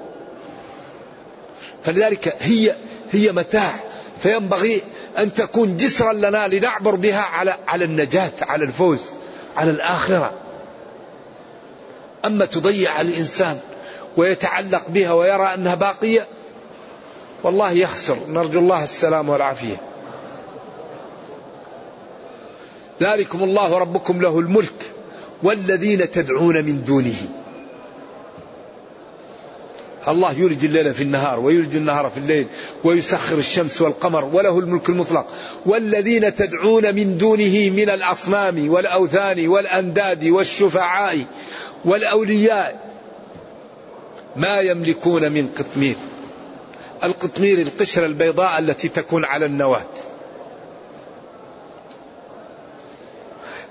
فلذلك 1.84 2.36
هي 2.39 2.76
هي 3.12 3.32
متاع. 3.32 3.74
فينبغي 4.20 4.82
أن 5.18 5.34
تكون 5.34 5.78
جسرا 5.78 6.13
لنا 6.13 6.48
لنعبر 6.48 6.96
بها 6.96 7.22
على 7.22 7.58
على 7.68 7.86
النجاة 7.86 8.32
على 8.42 8.65
الفوز 8.65 9.00
على 9.58 9.72
الآخرة. 9.72 10.32
أما 12.26 12.46
تضيع 12.46 13.02
الإنسان 13.02 13.60
ويتعلق 14.20 14.90
بها 14.90 15.14
ويرى 15.14 15.54
أنها 15.54 15.76
باقية 15.76 16.28
والله 17.44 17.72
يخسر. 17.72 18.18
نرجو 18.30 18.60
الله 18.60 18.84
السلام 18.84 19.30
والعافية. 19.30 19.82
ذلكم 23.02 23.44
الله 23.44 23.78
ربكم 23.78 24.22
له 24.22 24.40
الملك 24.40 24.92
والذين 25.44 26.12
تدعون 26.12 26.66
من 26.66 26.84
دونه. 26.84 27.16
الله 30.08 30.40
يولج 30.40 30.66
الليل 30.66 30.94
في 30.94 31.04
النهار 31.04 31.40
ويولج 31.40 31.76
النهار 31.76 32.10
في 32.10 32.18
الليل 32.18 32.48
ويسخر 32.84 33.38
الشمس 33.38 33.82
والقمر 33.82 34.26
وله 34.26 34.60
الملك 34.60 34.90
المطلق. 34.90 35.26
والذين 35.66 36.36
تدعون 36.36 36.96
من 36.96 37.18
دونه 37.18 37.70
من 37.70 37.90
الأصنام 37.90 38.70
والأوثان 38.70 39.48
والأنداد 39.48 40.26
والشفعاء 40.26 41.26
والأولياء 41.86 42.88
ما 44.39 44.60
يملكون 44.60 45.32
من 45.32 45.49
قطمير. 45.58 45.95
القطمير 47.04 47.62
القشرة 47.62 48.06
البيضاء 48.06 48.60
التي 48.60 48.89
تكون 48.89 49.25
على 49.25 49.45
النواة. 49.45 49.86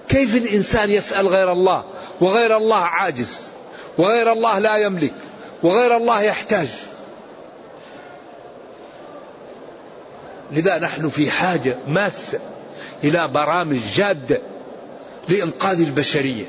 كيف 0.09 0.37
الإنسان 0.37 0.91
يسأل 0.91 1.29
غير 1.29 1.53
الله؟ 1.53 1.85
وغير 2.21 2.57
الله 2.57 2.77
عاجز. 2.77 3.39
وغير 3.99 4.33
الله 4.33 4.59
لا 4.59 4.77
يملك. 4.77 5.15
وغير 5.63 5.97
الله 5.97 6.23
يحتاج. 6.23 6.69
لذا 10.53 10.79
نحن 10.79 11.09
في 11.09 11.31
حاجة 11.31 11.77
ماسة 11.89 12.41
إلى 13.05 13.29
برامج 13.29 13.79
جادة 13.95 14.43
لإنقاذ 15.29 15.81
البشرية. 15.81 16.45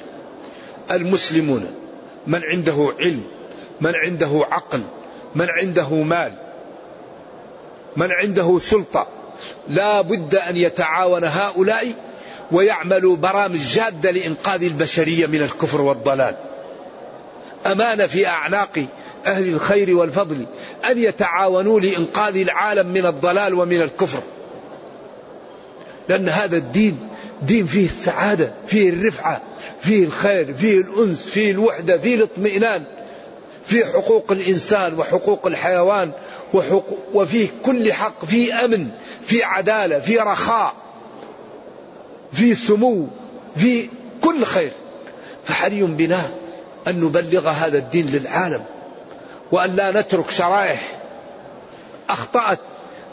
المسلمون 0.92 1.72
من 2.28 2.44
عنده 2.44 2.94
علم 3.00 3.24
من 3.82 3.96
عنده 3.96 4.46
عقل 4.52 4.82
من 5.36 5.48
عنده 5.50 5.90
مال 5.90 6.34
من 7.96 8.12
عنده 8.12 8.60
سلطة. 8.60 9.08
لا 9.68 10.02
بد 10.02 10.36
أن 10.36 10.58
يتعاون 10.58 11.24
هؤلاء 11.24 11.94
ويعملوا 12.52 13.16
برامج 13.16 13.60
جادة 13.60 14.12
لإنقاذ 14.12 14.64
البشرية 14.64 15.28
من 15.28 15.42
الكفر 15.42 15.82
والضلال. 15.82 16.36
أمانة 17.66 18.08
في 18.08 18.28
أعناق 18.28 18.86
أهل 19.26 19.50
الخير 19.50 19.96
والفضل 19.96 20.46
أن 20.90 21.04
يتعاونوا 21.04 21.80
لإنقاذ 21.80 22.38
العالم 22.38 22.88
من 22.88 23.06
الضلال 23.06 23.54
ومن 23.54 23.82
الكفر. 23.82 24.20
لأن 26.10 26.30
هذا 26.30 26.58
الدين 26.58 27.00
دين 27.42 27.66
فيه 27.66 27.86
السعادة 27.86 28.54
فيه 28.68 28.90
الرفعة 28.90 29.42
فيه 29.82 30.06
الخير 30.06 30.54
فيه 30.54 30.78
الأنس 30.82 31.26
فيه 31.26 31.52
الوحدة 31.52 31.98
فيه 31.98 32.16
الاطمئنان. 32.16 32.86
فيه 33.70 33.86
حقوق 33.86 34.32
الإنسان 34.32 35.00
وحقوق 35.00 35.48
الحيوان 35.48 36.12
وحقوق 36.54 36.98
وفيه 37.14 37.48
كل 37.64 37.94
حق 37.94 38.26
فيه 38.26 38.66
أمن 38.66 38.90
فيه 39.26 39.46
عدالة 39.46 40.00
فيه 40.00 40.22
رخاء 40.22 40.74
فيه 42.34 42.54
سمو 42.54 43.08
فيه 43.56 43.88
كل 44.22 44.44
خير. 44.44 44.72
فحري 45.46 45.82
بنا 45.82 46.32
أن 46.88 47.00
نبلغ 47.00 47.50
هذا 47.50 47.78
الدين 47.78 48.06
للعالم 48.06 48.66
وأن 49.52 49.76
لا 49.76 50.02
نترك 50.02 50.30
شرائح 50.30 50.82
أخطأت 52.10 52.60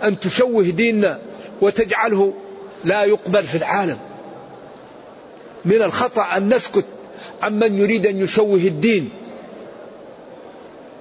أن 0.02 0.20
تشوه 0.20 0.64
ديننا 0.64 1.18
وتجعله 1.60 2.34
لا 2.84 3.04
يقبل 3.04 3.44
في 3.44 3.58
العالم. 3.58 3.98
من 5.64 5.82
الخطأ 5.82 6.36
أن 6.36 6.54
نسكت 6.54 6.84
عمن 7.42 7.78
يريد 7.78 8.06
أن 8.06 8.20
يشوه 8.20 8.58
الدين. 8.58 9.10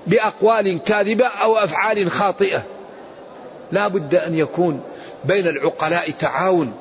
بأقوال 0.07 0.81
كاذبة 0.83 1.25
أو 1.27 1.57
أفعال 1.57 2.11
خاطئة 2.11 2.63
لا 3.71 3.87
بد 3.87 4.15
أن 4.15 4.35
يكون 4.35 4.81
بين 5.25 5.47
العقلاء 5.47 6.09
تعاون 6.09 6.73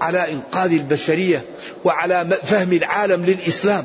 على 0.00 0.32
إنقاذ 0.32 0.72
البشرية 0.72 1.44
وعلى 1.84 2.38
فهم 2.44 2.72
العالم 2.72 3.24
للإسلام 3.24 3.84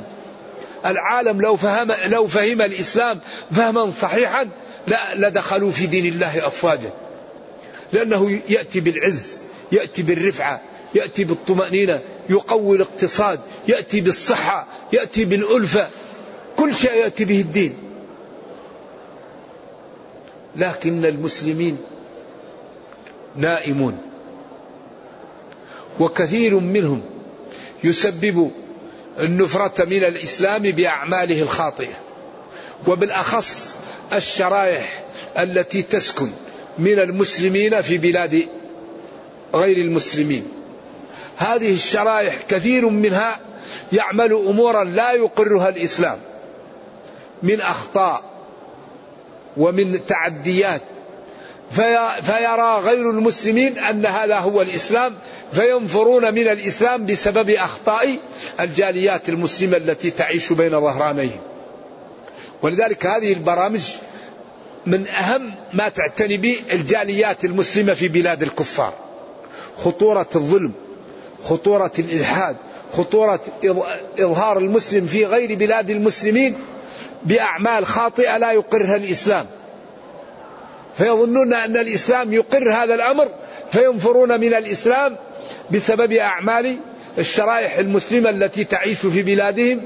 العالم 0.85 1.41
لو 1.41 1.55
فهم 1.55 1.91
لو 2.05 2.27
فهم 2.27 2.61
الإسلام 2.61 3.19
فهما 3.51 3.91
صحيحا 4.01 4.49
لا 4.87 5.15
لدخلوا 5.15 5.71
في 5.71 5.85
دين 5.85 6.05
الله 6.05 6.47
افواجا. 6.47 6.91
لأنه 7.93 8.39
يأتي 8.49 8.79
بالعز، 8.79 9.37
يأتي 9.71 10.01
بالرفعة، 10.01 10.61
يأتي 10.95 11.23
بالطمأنينة، 11.23 11.99
يقوي 12.29 12.77
الاقتصاد، 12.77 13.39
يأتي 13.67 14.01
بالصحة، 14.01 14.67
يأتي 14.93 15.25
بالألفة. 15.25 15.87
كل 16.57 16.75
شيء 16.75 16.93
يأتي 16.93 17.25
به 17.25 17.39
الدين. 17.39 17.88
لكن 20.59 21.05
المسلمين 21.05 21.77
نائمون. 23.35 23.97
وكثير 25.99 26.59
منهم 26.59 27.01
يسبب 27.83 28.51
النفرة 29.19 29.85
من 29.85 30.03
الإسلام 30.03 30.61
بأعماله 30.61 31.41
الخاطئة 31.41 31.93
وبالأخص 32.87 33.75
الشرائح 34.13 35.03
التي 35.37 35.81
تسكن 35.81 36.29
من 36.79 36.99
المسلمين 36.99 37.81
في 37.81 37.97
بلاد 37.97 38.47
غير 39.53 39.77
المسلمين. 39.77 40.47
هذه 41.37 41.73
الشرائح 41.73 42.37
كثير 42.49 42.89
منها 42.89 43.39
يعمل 43.93 44.33
أمورا 44.33 44.83
لا 44.83 45.11
يقرها 45.11 45.69
الإسلام 45.69 46.17
من 47.43 47.61
أخطاء 47.61 48.28
ومن 49.59 50.05
تعديات 50.05 50.81
فيرى 52.21 52.79
غير 52.83 53.09
المسلمين 53.09 53.77
أن 53.77 54.05
هذا 54.05 54.37
هو 54.37 54.61
الإسلام 54.61 55.15
فينفرون 55.51 56.33
من 56.33 56.47
الإسلام 56.47 57.05
بسبب 57.05 57.49
أخطاء 57.49 58.17
الجاليات 58.59 59.29
المسلمة 59.29 59.77
التي 59.77 60.11
تعيش 60.11 60.53
بين 60.53 60.81
ظهرانيهم. 60.81 61.39
ولذلك 62.61 63.05
هذه 63.05 63.33
البرامج 63.33 63.81
من 64.85 65.07
أهم 65.07 65.51
ما 65.73 65.89
تعتني 65.89 66.37
به 66.37 66.57
الجاليات 66.71 67.45
المسلمة 67.45 67.93
في 67.93 68.07
بلاد 68.07 68.43
الكفار. 68.43 68.93
خطورة 69.77 70.29
الظلم، 70.35 70.71
خطورة 71.43 71.91
الإلحاد، 71.99 72.55
خطورة 72.93 73.39
إظهار 74.19 74.57
المسلم 74.57 75.05
في 75.05 75.25
غير 75.25 75.55
بلاد 75.55 75.89
المسلمين 75.89 76.55
بأعمال 77.23 77.86
خاطئة 77.86 78.38
لا 78.38 78.51
يقرها 78.51 78.95
الإسلام. 78.95 79.45
فيظنون 80.93 81.53
أن 81.53 81.77
الإسلام 81.77 82.34
يقر 82.34 82.71
هذا 82.71 82.95
الأمر 82.95 83.29
فينفرون 83.71 84.39
من 84.39 84.53
الإسلام 84.53 85.15
بسبب 85.71 86.12
أعمال 86.12 86.77
الشرائح 87.17 87.77
المسلمة 87.77 88.29
التي 88.29 88.63
تعيش 88.63 88.97
في 88.97 89.21
بلادهم 89.23 89.82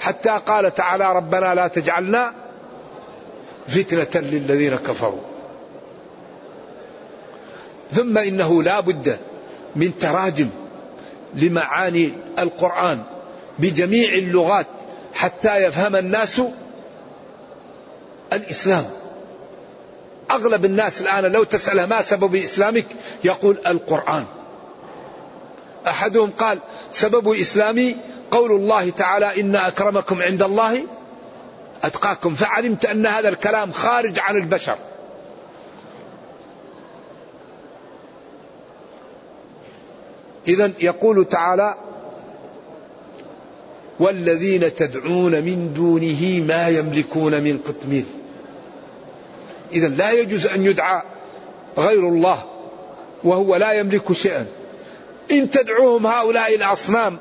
حتى 0.00 0.40
قال 0.46 0.74
تعالى 0.74 1.12
ربنا 1.12 1.54
لا 1.54 1.68
تجعلنا 1.68 2.32
فتنة 3.68 4.20
للذين 4.20 4.76
كفروا. 4.76 5.20
ثم 7.92 8.18
إنه 8.18 8.62
لا 8.62 8.80
بد 8.80 9.18
من 9.76 9.98
تراجم 9.98 10.48
لمعاني 11.34 12.12
القرآن 12.38 13.02
بجميع 13.58 14.14
اللغات 14.14 14.66
حتى 15.14 15.56
يفهم 15.56 15.96
الناس 15.96 16.42
الإسلام. 18.32 18.90
أغلب 20.30 20.64
الناس 20.64 21.00
الآن 21.00 21.24
لو 21.24 21.44
تساله 21.44 21.86
ما 21.86 22.02
سبب 22.02 22.34
إسلامك 22.34 22.86
يقول 23.24 23.58
القرآن. 23.66 24.24
أحدهم 25.86 26.30
قال 26.30 26.58
سبب 26.92 27.28
إسلامي 27.28 27.96
قول 28.30 28.52
الله 28.52 28.90
تعالى 28.90 29.40
إن 29.40 29.56
أكرمكم 29.56 30.22
عند 30.22 30.42
الله 30.42 30.86
أتقاكم 31.82 32.34
فعلمت 32.34 32.84
أن 32.84 33.06
هذا 33.06 33.28
الكلام 33.28 33.72
خارج 33.72 34.18
عن 34.18 34.36
البشر. 34.36 34.76
اذا 40.48 40.72
يقول 40.78 41.24
تعالى 41.24 41.74
والذين 44.00 44.74
تدعون 44.74 45.32
من 45.32 45.72
دونه 45.74 46.44
ما 46.46 46.68
يملكون 46.68 47.42
من 47.42 47.58
قطمير. 47.58 48.04
إذا 49.72 49.88
لا 49.88 50.12
يجوز 50.12 50.46
أن 50.46 50.64
يدعى 50.64 51.02
غير 51.78 52.08
الله 52.08 52.44
وهو 53.24 53.56
لا 53.56 53.72
يملك 53.72 54.12
شيئا. 54.12 54.46
إن 55.30 55.50
تدعوهم 55.50 56.06
هؤلاء 56.06 56.54
الأصنام 56.54 57.18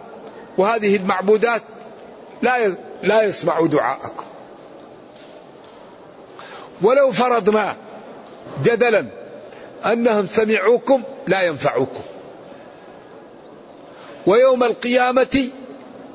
وهذه 0.57 0.95
المعبودات 0.95 1.61
لا 2.41 2.75
لا 3.03 3.21
يسمعوا 3.21 3.67
دعاءكم. 3.67 4.25
ولو 6.81 7.11
فرضنا 7.11 7.75
جدلا 8.63 9.07
أنهم 9.85 10.27
سمعوكم 10.27 11.03
لا 11.27 11.41
ينفعوكم. 11.41 12.01
ويوم 14.25 14.63
القيامة 14.63 15.49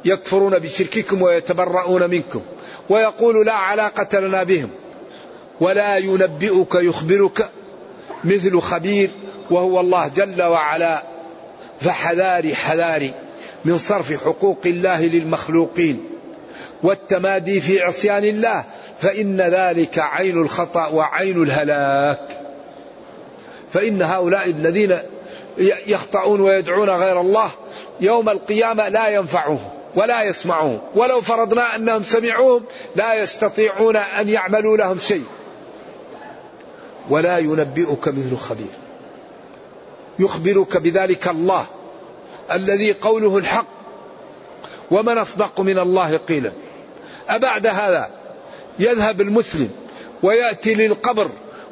يكفرون 0.04 0.58
بشرككم 0.58 1.22
ويتبرؤون 1.22 2.10
منكم 2.10 2.40
ويقول 2.88 3.46
لا 3.46 3.52
علاقة 3.52 4.20
لنا 4.20 4.42
بهم 4.42 4.70
ولا 5.60 5.96
ينبئك 5.96 6.74
يخبرك 6.74 7.48
مثل 8.24 8.60
خبير 8.60 9.10
وهو 9.50 9.80
الله 9.80 10.08
جل 10.08 10.42
وعلا 10.42 11.02
فحذاري 11.80 12.54
حذاري 12.54 13.14
من 13.64 13.78
صرف 13.78 14.12
حقوق 14.24 14.60
الله 14.66 15.06
للمخلوقين 15.06 16.04
والتمادي 16.82 17.60
في 17.60 17.82
عصيان 17.82 18.24
الله 18.24 18.64
فإن 18.98 19.40
ذلك 19.40 19.98
عين 19.98 20.42
الخطأ 20.42 20.86
وعين 20.86 21.42
الهلاك 21.42 22.40
فإن 23.72 24.02
هؤلاء 24.02 24.50
الذين 24.50 24.98
يخطئون 25.86 26.40
ويدعون 26.40 26.90
غير 26.90 27.20
الله 27.20 27.50
يوم 28.00 28.28
القيامة 28.28 28.88
لا 28.88 29.08
ينفعهم 29.08 29.73
ولا 29.96 30.22
يسمعون. 30.22 30.80
ولو 30.94 31.20
فرضنا 31.20 31.76
أنهم 31.76 32.02
سمعوهم 32.02 32.62
لا 32.96 33.14
يستطيعون 33.14 33.96
أن 33.96 34.28
يعملوا 34.28 34.76
لهم 34.76 34.98
شيء. 34.98 35.24
ولا 37.10 37.38
ينبئك 37.38 38.08
مثل 38.08 38.36
خبير. 38.36 38.74
يخبرك 40.18 40.76
بذلك 40.76 41.28
الله 41.28 41.66
الذي 42.52 42.92
قوله 42.92 43.38
الحق. 43.38 43.66
ومن 44.90 45.18
أصدق 45.18 45.60
من 45.60 45.78
الله 45.78 46.16
قيلا. 46.16 46.52
أبعد 47.28 47.66
هذا 47.66 48.10
يذهب 48.78 49.20
المسلم 49.20 49.70
ويأتي 50.22 50.74
للقبر 50.74 51.30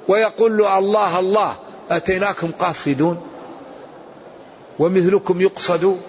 ويقول 0.09 0.59
له 0.59 0.79
الله 0.79 1.19
الله 1.19 1.57
أتيناكم 1.91 2.51
قاصدون 2.59 3.23
ومثلكم 4.79 5.41
يقصد 5.41 6.01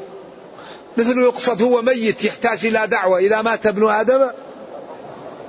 مثل 0.98 1.18
يقصد 1.20 1.62
هو 1.62 1.82
ميت 1.82 2.24
يحتاج 2.24 2.66
إلى 2.66 2.88
دعوة 2.88 3.18
إذا 3.18 3.42
مات 3.42 3.68
ابن 3.68 3.90
آدم 3.90 4.28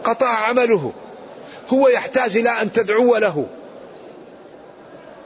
قطع 0.05 0.29
عمله. 0.29 0.93
هو 1.73 1.89
يحتاج 1.89 2.37
إلى 2.37 2.51
أن 2.51 2.73
تدعو 2.73 3.17
له. 3.17 3.47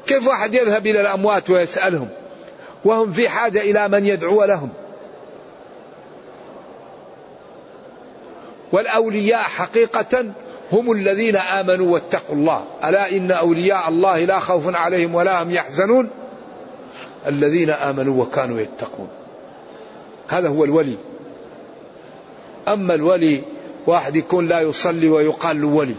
كيف 0.07 0.29
واحد 0.29 0.55
يذهب 0.55 0.87
إلى 0.87 1.01
الأموات 1.01 1.51
ويسألهم؟ 1.51 2.09
وهم 2.85 3.13
في 3.13 3.29
حاجة 3.29 3.59
إلى 3.59 3.89
من 3.89 4.07
يدعو 4.07 4.45
لهم. 4.45 4.69
والأولياء 8.73 9.43
حقيقة 9.43 10.25
هم 10.73 10.93
الذين 10.93 11.37
آمنوا 11.37 11.93
واتقوا 11.93 12.37
الله. 12.37 12.65
ألا 12.85 13.11
إن 13.11 13.31
أولياء 13.31 13.89
الله 13.89 14.25
لا 14.25 14.39
خوف 14.39 14.77
عليهم 14.77 15.15
ولا 15.15 15.43
هم 15.43 15.51
يحزنون؟ 15.51 16.11
الذين 17.27 17.71
آمنوا 17.71 18.23
وكانوا 18.23 18.61
يتقون. 18.61 19.09
هذا 20.29 20.49
هو 20.49 20.65
الولي. 20.65 20.97
أما 22.69 22.95
الولي 22.95 23.43
واحد 23.87 24.17
يكون 24.17 24.49
لا 24.49 24.61
يصلي 24.61 25.09
ويقال 25.09 25.61
له 25.61 25.67
ولي. 25.67 25.95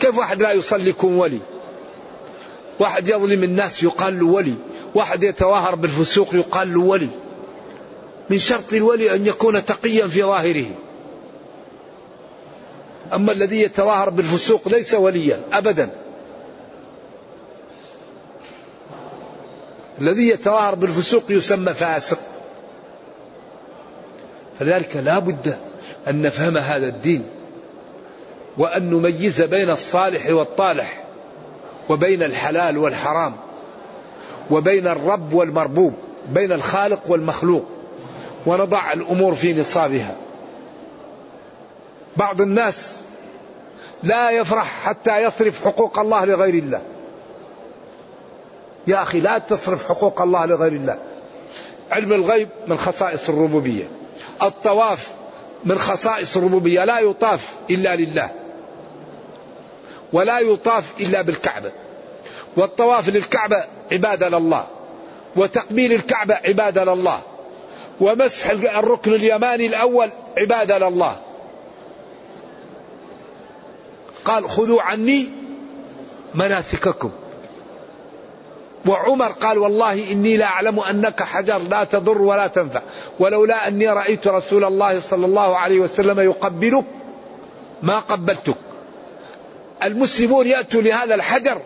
كيف 0.00 0.18
واحد 0.18 0.42
لا 0.42 0.52
يصلي 0.52 0.90
يكون 0.90 1.14
ولي؟ 1.16 1.38
واحد 2.80 3.08
يظلم 3.08 3.44
الناس 3.44 3.82
يقال 3.82 4.20
له 4.20 4.26
ولي. 4.26 4.54
واحد 4.94 5.22
يتواهر 5.22 5.74
بالفسوق 5.74 6.34
يقال 6.34 6.74
له 6.74 6.80
ولي. 6.80 7.08
من 8.30 8.38
شرط 8.38 8.72
الولي 8.72 9.14
أن 9.14 9.26
يكون 9.26 9.64
تقيا 9.64 10.06
في 10.06 10.22
ظاهره. 10.22 10.66
أما 13.12 13.32
الذي 13.32 13.60
يتظاهر 13.60 14.10
بالفسوق 14.10 14.68
ليس 14.68 14.94
وليا 14.94 15.40
أبدا. 15.52 15.90
الذي 20.00 20.28
يتظاهر 20.28 20.74
بالفسوق 20.74 21.22
يسمى 21.28 21.74
فاسق. 21.74 22.18
فذلك 24.60 24.96
لا 24.96 25.18
بد 25.18 25.58
أن 26.08 26.22
نفهم 26.22 26.58
هذا 26.58 26.86
الدين 26.86 27.24
وأن 28.58 28.90
نميز 28.90 29.42
بين 29.42 29.70
الصالح 29.70 30.30
والطالح 30.30 31.04
وبين 31.88 32.22
الحلال 32.22 32.78
والحرام 32.78 33.32
وبين 34.50 34.86
الرب 34.86 35.32
والمربوب 35.32 35.94
بين 36.28 36.52
الخالق 36.52 37.00
والمخلوق 37.06 37.64
ونضع 38.46 38.92
الأمور 38.92 39.34
في 39.34 39.60
نصابها. 39.60 40.16
بعض 42.16 42.40
الناس 42.40 43.00
لا 44.02 44.30
يفرح 44.30 44.80
حتى 44.84 45.22
يصرف 45.22 45.64
حقوق 45.64 45.98
الله 45.98 46.24
لغير 46.24 46.54
الله. 46.54 46.82
يا 48.86 49.02
أخي 49.02 49.20
لا 49.20 49.38
تصرف 49.38 49.88
حقوق 49.88 50.22
الله 50.22 50.46
لغير 50.46 50.72
الله. 50.72 50.98
علم 51.92 52.12
الغيب 52.12 52.48
من 52.66 52.78
خصائص 52.78 53.28
الربوبية. 53.28 53.84
الطواف 54.44 55.10
من 55.64 55.78
خصائص 55.78 56.36
الربوبية 56.36 56.84
لا 56.84 56.98
يطاف 56.98 57.54
إلا 57.70 57.96
لله 57.96 58.30
ولا 60.12 60.38
يطاف 60.38 60.84
إلا 61.00 61.22
بالكعبة. 61.22 61.72
والطواف 62.56 63.08
للكعبة 63.08 63.64
عبادة 63.92 64.28
لله 64.28 64.66
وتقبيل 65.36 65.92
الكعبة 65.92 66.34
عبادة 66.34 66.84
لله 66.84 67.20
ومسح 68.00 68.50
الركن 68.50 69.14
اليماني 69.14 69.66
الأول 69.66 70.10
عبادة 70.38 70.78
لله. 70.78 71.16
قال 74.24 74.50
خذوا 74.50 74.82
عني 74.82 75.28
مناسككم. 76.34 77.10
وعمر 78.86 79.26
قال 79.26 79.58
والله 79.58 80.12
إني 80.12 80.36
لا 80.36 80.44
أعلم 80.44 80.80
أنك 80.80 81.22
حجر 81.22 81.58
لا 81.58 81.84
تضر 81.84 82.22
ولا 82.22 82.46
تنفع 82.46 82.82
ولولا 83.18 83.68
أني 83.68 83.88
رأيت 83.88 84.26
رسول 84.26 84.64
الله 84.64 85.00
صلى 85.00 85.26
الله 85.26 85.56
عليه 85.56 85.78
وسلم 85.80 86.20
يقبلك 86.20 86.84
ما 87.82 87.98
قبلتك. 87.98 88.54
المسلمون 89.82 90.46
يأتوا 90.46 90.82
لهذا 90.82 91.14
الحجر 91.14 91.60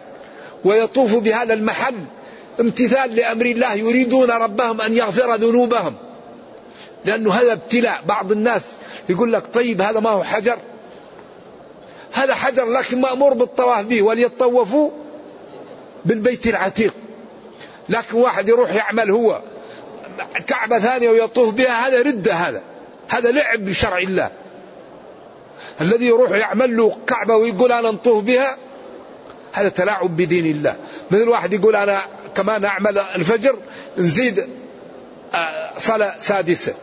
ويطوفوا 0.65 1.21
بهذا 1.21 1.55
المحل 1.55 1.95
امتثال 2.61 3.17
لأمر 3.17 3.47
الله 3.47 3.75
يريدون 3.75 4.31
ربهم 4.31 4.81
أن 4.81 4.97
يغفر 4.97 5.35
ذنوبهم. 5.35 5.95
لأنه 7.05 7.33
هذا 7.33 7.53
ابتلاء 7.53 8.03
بعض 8.07 8.33
الناس 8.33 8.63
يقول 9.09 9.33
لك 9.33 9.43
طيب 9.55 9.81
هذا 9.81 10.01
ما 10.01 10.11
هو 10.11 10.23
حجر. 10.23 10.59
هذا 12.13 12.35
حجر 12.35 12.65
لكن 12.65 13.01
مأمور 13.01 13.35
بالطواف 13.35 13.85
به 13.85 14.03
وليطوفوا 14.03 14.91
بالبيت 16.05 16.47
العتيق. 16.47 16.95
لكن 17.89 18.17
واحد 18.17 18.49
يروح 18.49 18.75
يعمل 18.75 19.11
هو. 19.11 19.43
كعبة 20.47 20.79
ثانية 20.79 21.11
ويطوف 21.11 21.55
بها 21.55 21.89
هذا 21.89 22.03
ردة 22.03 22.35
هذا. 22.35 22.63
هذا 23.09 23.31
لعب 23.31 23.65
بشرع 23.65 23.99
الله. 23.99 24.31
الذي 25.81 26.07
يروح 26.07 26.31
يعمل 26.31 26.77
له 26.77 26.97
كعبة 27.07 27.37
ويقول 27.37 27.73
أنا 27.73 27.91
نطوف 27.91 28.25
بها 28.25 28.57
هذا 29.53 29.69
تلاعب 29.69 30.17
بدين 30.17 30.47
الله. 30.47 30.77
مثل 31.11 31.29
واحد 31.29 31.53
يقول 31.53 31.77
أنا 31.77 32.01
كمان 32.35 32.65
أعمل 32.65 32.99
الفجر 32.99 33.57
نزيد 33.99 34.49
آه، 35.35 35.71
صلاة 35.79 36.15
سادسة. 36.19 36.75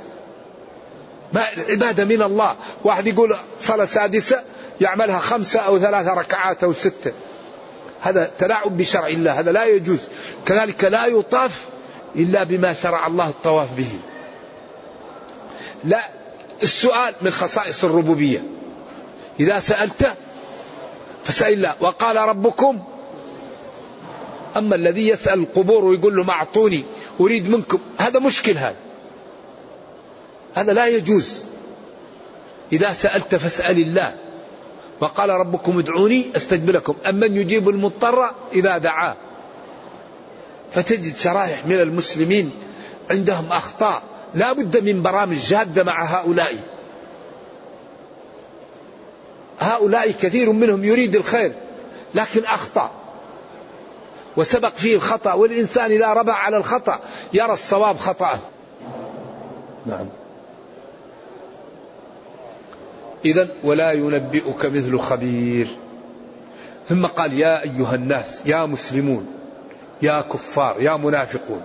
ما 1.34 1.54
العبادة 1.54 2.06
من 2.06 2.22
الله. 2.22 2.56
واحد 2.84 3.08
يقول 3.08 3.36
صلاة 3.60 3.86
سادسة 3.86 4.44
يعملها 4.82 5.20
خمسة 5.20 5.60
أو 5.60 5.80
ثلاثة 5.80 6.14
ركعات 6.14 6.64
أو 6.64 6.74
ستة. 6.74 7.12
هذا 8.06 8.32
تلاعب 8.38 8.78
بشرع 8.78 9.08
الله 9.08 9.40
هذا 9.40 9.52
لا 9.52 9.66
يجوز. 9.66 10.00
كذلك 10.46 10.84
لا 10.84 11.06
يطاف 11.06 11.52
إلا 12.16 12.44
بما 12.44 12.74
شرع 12.74 13.08
الله 13.08 13.30
الطواف 13.30 13.74
به. 13.78 13.90
لا 15.84 16.02
السؤال 16.64 17.14
من 17.22 17.32
خصائص 17.32 17.84
الربوبية. 17.84 18.44
إذا 19.40 19.60
سألت 19.60 20.18
فسأل 21.24 21.54
الله 21.54 21.76
وقال 21.80 22.16
ربكم 22.16 22.84
أما 24.58 24.76
الذي 24.76 25.08
يسأل 25.08 25.40
القبور 25.40 25.86
ويقول 25.86 26.16
لهم 26.16 26.30
أعطوني 26.30 26.84
أريد 27.20 27.50
منكم. 27.50 27.80
هذا 27.98 28.20
مشكل 28.20 28.58
هذا. 28.58 28.76
هذا 30.54 30.74
لا 30.74 30.88
يجوز. 30.88 31.44
إذا 32.72 32.94
سألت 32.94 33.36
فاسأل 33.36 33.78
الله. 33.78 34.25
وقال 35.00 35.30
ربكم 35.30 35.80
ادعوني 35.80 36.26
أستجب 36.36 36.70
لكم. 36.70 36.96
أمن 37.10 37.38
يجيب 37.38 37.70
المضطر 37.70 38.32
إذا 38.54 38.78
دعاه؟ 38.78 39.16
فتجد 40.72 41.18
شرائح 41.18 41.66
من 41.66 41.80
المسلمين 41.80 42.52
عندهم 43.12 43.52
أخطاء. 43.52 44.04
لا 44.34 44.54
بد 44.54 44.84
من 44.84 45.02
برامج 45.02 45.38
جادة 45.38 45.84
مع 45.84 46.06
هؤلاء. 46.06 46.56
هؤلاء 49.60 50.12
كثير 50.12 50.52
منهم 50.52 50.84
يريد 50.84 51.16
الخير 51.16 51.54
لكن 52.16 52.46
أخطأ. 52.46 52.92
وسبق 54.38 54.76
فيه 54.76 54.96
الخطأ 54.96 55.34
والإنسان 55.34 55.92
إذا 55.92 56.08
ربع 56.08 56.34
على 56.34 56.58
الخطأ 56.58 57.00
يرى 57.34 57.54
الصواب 57.54 57.98
خطأ 57.98 58.40
نعم. 59.86 60.08
إذا 63.26 63.48
ولا 63.64 63.92
ينبئك 63.92 64.66
مثل 64.66 65.00
خبير. 65.00 65.78
ثم 66.90 67.06
قال 67.06 67.34
يا 67.34 67.64
أيها 67.64 67.96
الناس 67.96 68.42
يا 68.46 68.66
مسلمون 68.66 69.28
يا 70.02 70.22
كفار 70.22 70.82
يا 70.82 70.98
منافقون 70.98 71.62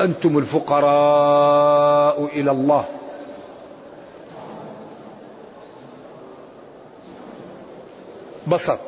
أنتم 0.00 0.38
الفقراء 0.38 2.24
إلى 2.24 2.50
الله. 2.50 2.84
بصر 8.46 8.78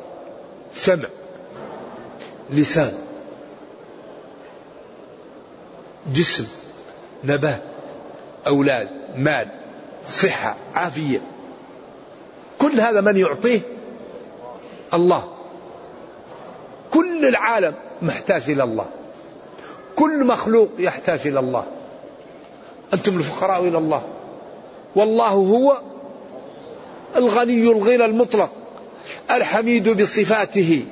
سمع 0.73 1.09
لسان 2.49 2.93
جسم 6.13 6.47
نبات 7.23 7.61
أولاد 8.47 8.89
مال 9.17 9.47
صحة 10.09 10.55
عافية. 10.75 11.36
كل 12.67 12.79
هذا 12.79 13.01
من 13.01 13.17
يعطيه 13.17 13.59
الله. 14.93 15.23
كل 16.91 17.25
العالم 17.25 17.75
محتاج 18.01 18.49
إلى 18.49 18.63
الله. 18.63 18.85
كل 19.95 20.25
مخلوق 20.25 20.69
يحتاج 20.79 21.27
إلى 21.27 21.39
الله. 21.39 21.65
أنتم 22.93 23.17
الفقراء 23.17 23.67
إلى 23.67 23.77
الله. 23.77 24.03
والله 24.95 25.27
هو 25.27 25.77
الغني 27.15 27.63
الغنى 27.71 28.05
المطلق 28.05 28.49
الحميد 29.31 30.01
بصفاته. 30.01 30.85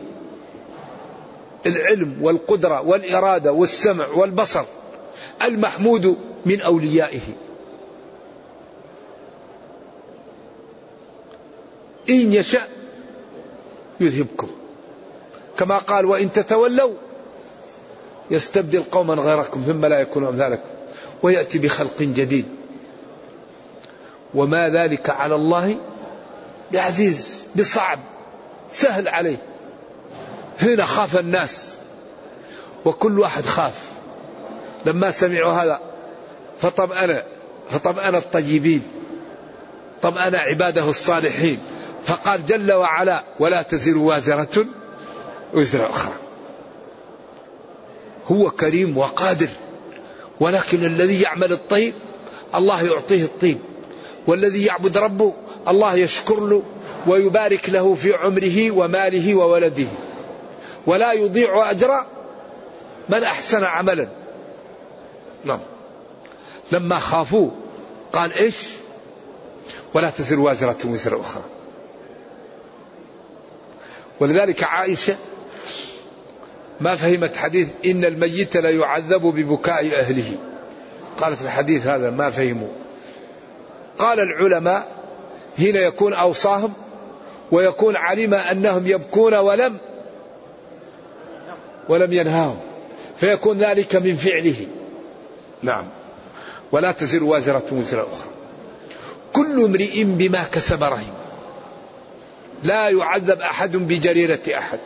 العلم 1.66 2.18
والقدرة 2.22 2.82
والإرادة 2.82 3.52
والسمع 3.52 4.08
والبصر 4.08 4.66
المحمود 5.42 6.18
من 6.46 6.62
أوليائه. 6.62 7.45
إن 12.10 12.34
يشاء 12.34 12.70
يذهبكم. 14.00 14.48
كما 15.58 15.78
قال 15.78 16.06
وإن 16.06 16.32
تتولوا 16.32 16.94
يستبدل 18.32 18.84
قوما 18.84 19.14
غيركم 19.14 19.62
ثم 19.62 19.86
لا 19.86 20.00
يكونوا 20.00 20.30
أمثالكم 20.30 20.68
ويأتي 21.24 21.58
بخلق 21.58 22.00
جديد. 22.00 22.46
وما 24.34 24.70
ذلك 24.70 25.10
على 25.10 25.36
الله 25.36 25.78
بعزيز 26.72 27.44
بصعب 27.56 28.00
سهل 28.70 29.08
عليه. 29.08 29.38
هنا 30.62 30.86
خاف 30.86 31.20
الناس 31.20 31.76
وكل 32.86 33.20
واحد 33.20 33.46
خاف. 33.46 33.82
لما 34.86 35.12
سمعوا 35.12 35.54
هذا 35.54 35.80
فطمأن 36.62 37.24
فطمأن 37.70 38.16
الطيبين 38.16 38.82
طمأن 40.02 40.36
عباده 40.36 40.90
الصالحين. 40.90 41.60
فقال 42.06 42.46
جل 42.46 42.74
وعلا 42.74 43.24
ولا 43.40 43.62
تزر 43.62 43.98
وازرة 43.98 44.66
وزر 45.54 45.90
أخرى. 45.90 46.14
هو 48.32 48.52
كريم 48.52 48.98
وقادر 48.98 49.50
ولكن 50.40 50.86
الذي 50.86 51.22
يعمل 51.22 51.52
الطيب 51.52 51.94
الله 52.56 52.84
يعطيه 52.84 53.24
الطيب 53.24 53.60
والذي 54.28 54.66
يعبد 54.66 54.98
ربه 54.98 55.34
الله 55.68 55.96
يشكر 55.96 56.40
له 56.40 56.64
ويبارك 57.08 57.70
له 57.70 57.96
في 57.96 58.14
عمره 58.14 58.72
وماله 58.72 59.36
وولده 59.36 59.88
ولا 60.88 61.14
يضيع 61.14 61.72
أجر 61.72 62.06
من 63.10 63.24
أحسن 63.24 63.64
عملا. 63.64 64.08
نعم. 65.46 65.60
لما 66.72 67.00
خافوا 67.00 67.50
قال 68.14 68.34
إيش؟ 68.34 68.56
ولا 69.94 70.10
تزر 70.10 70.40
وازرة 70.40 70.78
وزر 70.86 71.22
أخرى. 71.22 71.44
ولذلك 74.20 74.64
عائشة 74.64 75.16
ما 76.82 76.96
فهمت 76.96 77.36
حديث 77.36 77.68
إن 77.86 78.06
الميت 78.06 78.58
لا 78.58 78.70
يعذب 78.70 79.22
ببكاء 79.22 80.00
أهله. 80.00 80.38
قالت 81.18 81.42
الحديث 81.42 81.88
هذا 81.88 82.10
ما 82.10 82.30
فهموا. 82.30 82.68
قال 83.98 84.20
العلماء 84.20 84.92
هنا 85.60 85.80
يكون 85.80 86.14
أوصاهم 86.14 86.74
ويكون 87.52 87.96
علم 87.96 88.34
أنهم 88.34 88.88
يبكون 88.88 89.34
ولم 89.34 89.78
ولم 91.90 92.14
ينهاهم 92.14 92.58
فيكون 93.18 93.58
ذلك 93.58 93.96
من 93.96 94.16
فعله. 94.16 94.68
نعم. 95.64 95.86
ولا 96.72 96.92
تزر 96.92 97.24
وازرة 97.24 97.66
وزر 97.72 98.02
أخرى. 98.02 98.30
كل 99.34 99.64
امرئ 99.64 100.04
بما 100.04 100.44
كسب 100.52 100.84
رهين 100.84 101.25
لا 102.64 102.90
يعذب 102.90 103.42
أحد 103.42 103.78
بجريرة 103.78 104.40
أحد. 104.58 104.80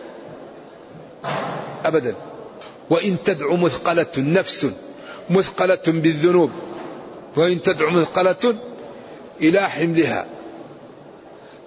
أبدا. 1.85 2.15
وإن 2.89 3.17
تدعو 3.25 3.57
مثقلة 3.57 4.05
نفس 4.17 4.67
مثقلة 5.29 5.81
بالذنوب 5.87 6.51
وإن 7.35 7.61
تدعو 7.61 7.89
مثقلة 7.89 8.55
إلى 9.41 9.69
حملها. 9.69 10.25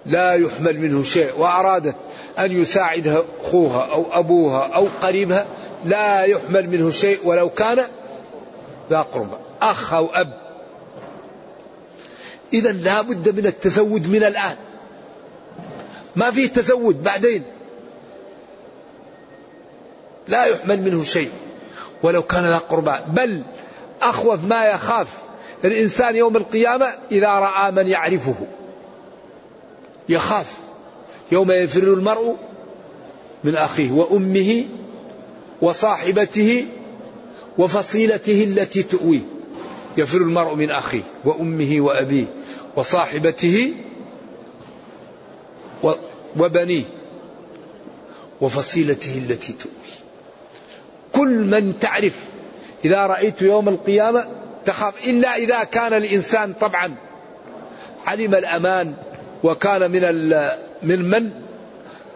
لا 0.06 0.34
يحمل 0.34 0.80
منه 0.80 1.02
شيء. 1.02 1.38
وأرادت 1.38 1.96
أن 2.38 2.52
يساعدها 2.52 3.22
أخوها 3.40 3.88
أو 3.92 4.06
أبوها 4.12 4.66
أو 4.66 4.86
قريبها 5.02 5.46
لا 5.84 6.22
يحمل 6.22 6.68
منه 6.68 6.90
شيء 6.90 7.18
ولو 7.24 7.50
كان 7.50 7.84
ذا 8.90 9.00
قربى. 9.00 9.36
أخ 9.62 9.92
أو 9.92 10.06
أب. 10.06 10.32
إذا 12.52 12.72
لا 12.72 13.00
بد 13.00 13.36
من 13.36 13.46
التزود 13.46 14.08
من 14.08 14.24
الآن. 14.24 14.56
ما 16.16 16.30
فيه 16.30 16.48
تزود 16.48 17.02
بعدين. 17.02 17.42
لا 20.28 20.44
يحمل 20.44 20.82
منه 20.82 21.02
شيء 21.02 21.30
ولو 22.02 22.22
كان 22.22 22.44
ذا 22.44 22.58
قربى. 22.58 22.98
بل 23.08 23.42
أخوف 24.02 24.44
ما 24.44 24.64
يخاف 24.64 25.08
الإنسان 25.64 26.16
يوم 26.16 26.36
القيامة 26.36 26.94
إذا 27.10 27.28
رأى 27.28 27.72
من 27.72 27.86
يعرفه. 27.86 28.34
يخاف. 30.08 30.58
يوم 31.32 31.50
يفر 31.50 31.82
المرء 31.82 32.36
من 33.44 33.56
أخيه 33.56 33.92
وأمه 33.92 34.64
وصاحبته 35.62 36.66
وفصيلته 37.58 38.44
التي 38.44 38.82
تؤويه. 38.82 39.20
يفر 39.96 40.18
المرء 40.18 40.54
من 40.54 40.70
أخيه 40.70 41.02
وأمه 41.24 41.80
وأبيه 41.80 42.26
وصاحبته 42.76 43.74
وبنيه 46.38 46.84
وفصيلته 48.40 49.18
التي 49.18 49.52
تؤويه 49.52 50.02
كل 51.12 51.28
من 51.28 51.78
تعرف 51.80 52.14
إذا 52.84 53.06
رأيت 53.06 53.42
يوم 53.42 53.68
القيامة 53.68 54.28
تخاف 54.66 55.08
إلا 55.08 55.36
إذا 55.36 55.64
كان 55.64 55.92
الإنسان 55.92 56.52
طبعا 56.52 56.94
علم 58.06 58.34
الأمان 58.34 58.94
وكان 59.42 59.90
من 59.90 60.02
من 60.82 61.10
من؟ 61.10 61.30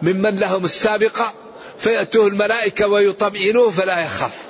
ممن 0.01 0.39
لهم 0.39 0.65
السابقة؟ 0.65 1.33
فيأتوه 1.77 2.27
الملائكة 2.27 2.87
ويطمئنوه 2.87 3.71
فلا 3.71 3.99
يخاف. 3.99 4.43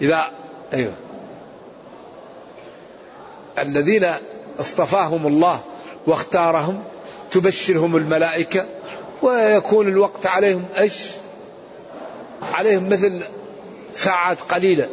إذا 0.00 0.30
أيوه. 0.72 0.92
الذين 3.58 4.12
اصطفاهم 4.60 5.26
الله 5.26 5.60
واختارهم 6.06 6.84
تبشرهم 7.30 7.96
الملائكة 7.96 8.66
ويكون 9.22 9.88
الوقت 9.88 10.26
عليهم 10.26 10.64
إيش؟ 10.78 11.10
عليهم 12.54 12.88
مثل 12.88 13.20
ساعات 13.94 14.40
قليلة. 14.40 14.88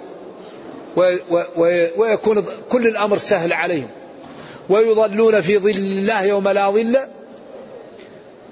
ويكون 1.98 2.46
كل 2.70 2.88
الأمر 2.88 3.18
سهل 3.18 3.54
عليهم. 3.54 3.88
ويظلون 4.70 5.42
في 5.42 5.58
ظل 5.58 5.70
الله 5.70 6.24
يوم 6.24 6.48
لا 6.48 6.70
ظل 6.72 6.98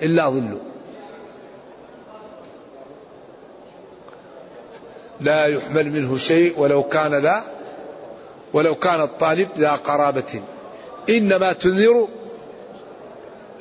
إلا 0.02 0.30
ظله. 0.30 0.60
لا 5.22 5.46
يحمل 5.46 5.92
منه 5.92 6.18
شيء 6.18 6.60
ولو 6.60 6.84
كان 6.84 7.16
ذا 7.16 7.44
ولو 8.54 8.76
كان 8.76 9.02
الطالب 9.02 9.48
ذا 9.58 9.72
قرابة. 9.72 10.42
إنما 11.10 11.54
تنذر 11.54 12.08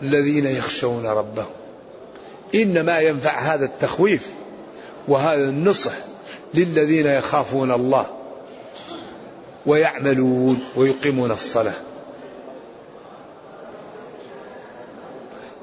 الذين 0.04 0.46
يخشون 0.46 1.06
ربهم. 1.06 1.50
إنما 2.54 3.00
ينفع 3.00 3.38
هذا 3.38 3.64
التخويف 3.64 4.30
وهذا 5.08 5.48
النصح 5.48 5.92
للذين 6.54 7.06
يخافون 7.06 7.72
الله 7.72 8.06
ويعملون 9.66 10.64
ويقيمون 10.76 11.30
الصلاة. 11.30 11.74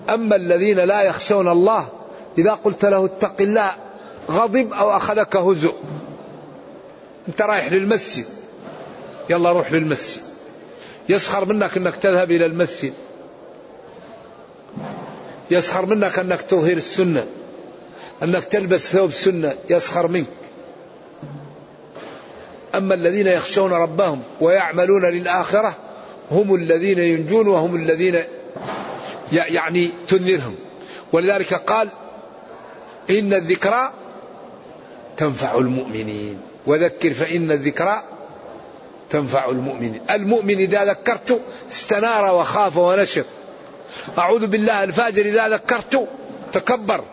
أما 0.10 0.36
الذين 0.36 0.80
لا 0.80 1.02
يخشون 1.02 1.48
الله 1.48 1.88
إذا 2.38 2.52
قلت 2.52 2.86
له 2.86 3.06
اتق 3.06 3.42
الله 3.42 3.72
غضب 4.30 4.74
أو 4.74 4.98
أخذك 4.98 5.38
هزء. 5.38 5.74
أنت 7.28 7.42
رايح 7.42 7.72
للمسجد. 7.72 8.26
يلا 9.30 9.52
روح 9.52 9.72
للمسجد. 9.72 10.22
يسخر 11.10 11.46
منك 11.46 11.78
أنك 11.78 11.96
تذهب 11.96 12.32
إلى 12.32 12.46
المسجد. 12.46 12.94
يسخر 15.52 15.86
منك 15.86 16.20
أنك 16.20 16.42
تظهر 16.42 16.78
السنة 16.78 17.26
أنك 18.24 18.44
تلبس 18.44 18.92
ثوب 18.92 19.12
سنة 19.12 19.56
يسخر 19.70 20.08
منك. 20.08 20.28
أما 22.76 22.94
الذين 22.94 23.28
يخشون 23.28 23.74
ربهم 23.74 24.22
ويعملون 24.42 25.06
للآخرة 25.06 25.76
هم 26.32 26.56
الذين 26.56 27.00
ينجون 27.00 27.48
وهم 27.48 27.76
الذين 27.76 28.24
يعني 29.32 29.90
تنذرهم. 30.08 30.56
ولذلك 31.12 31.54
قال 31.54 31.90
إن 33.10 33.34
الذكرى 33.34 33.92
تنفع 35.18 35.58
المؤمنين. 35.58 36.38
وذكر 36.66 37.14
فإن 37.14 37.52
الذكرى 37.52 38.04
تنفع 39.10 39.50
المؤمنين. 39.50 40.02
المؤمن 40.10 40.58
إذا 40.58 40.86
ذكرته 40.86 41.40
استنار 41.72 42.36
وخاف 42.36 42.78
ونشط 42.78 43.26
أعوذ 44.18 44.48
بالله 44.48 44.84
الفاجر 44.84 45.26
إذا 45.26 45.50
ذكرته 45.50 46.08
تكبر. 46.54 47.04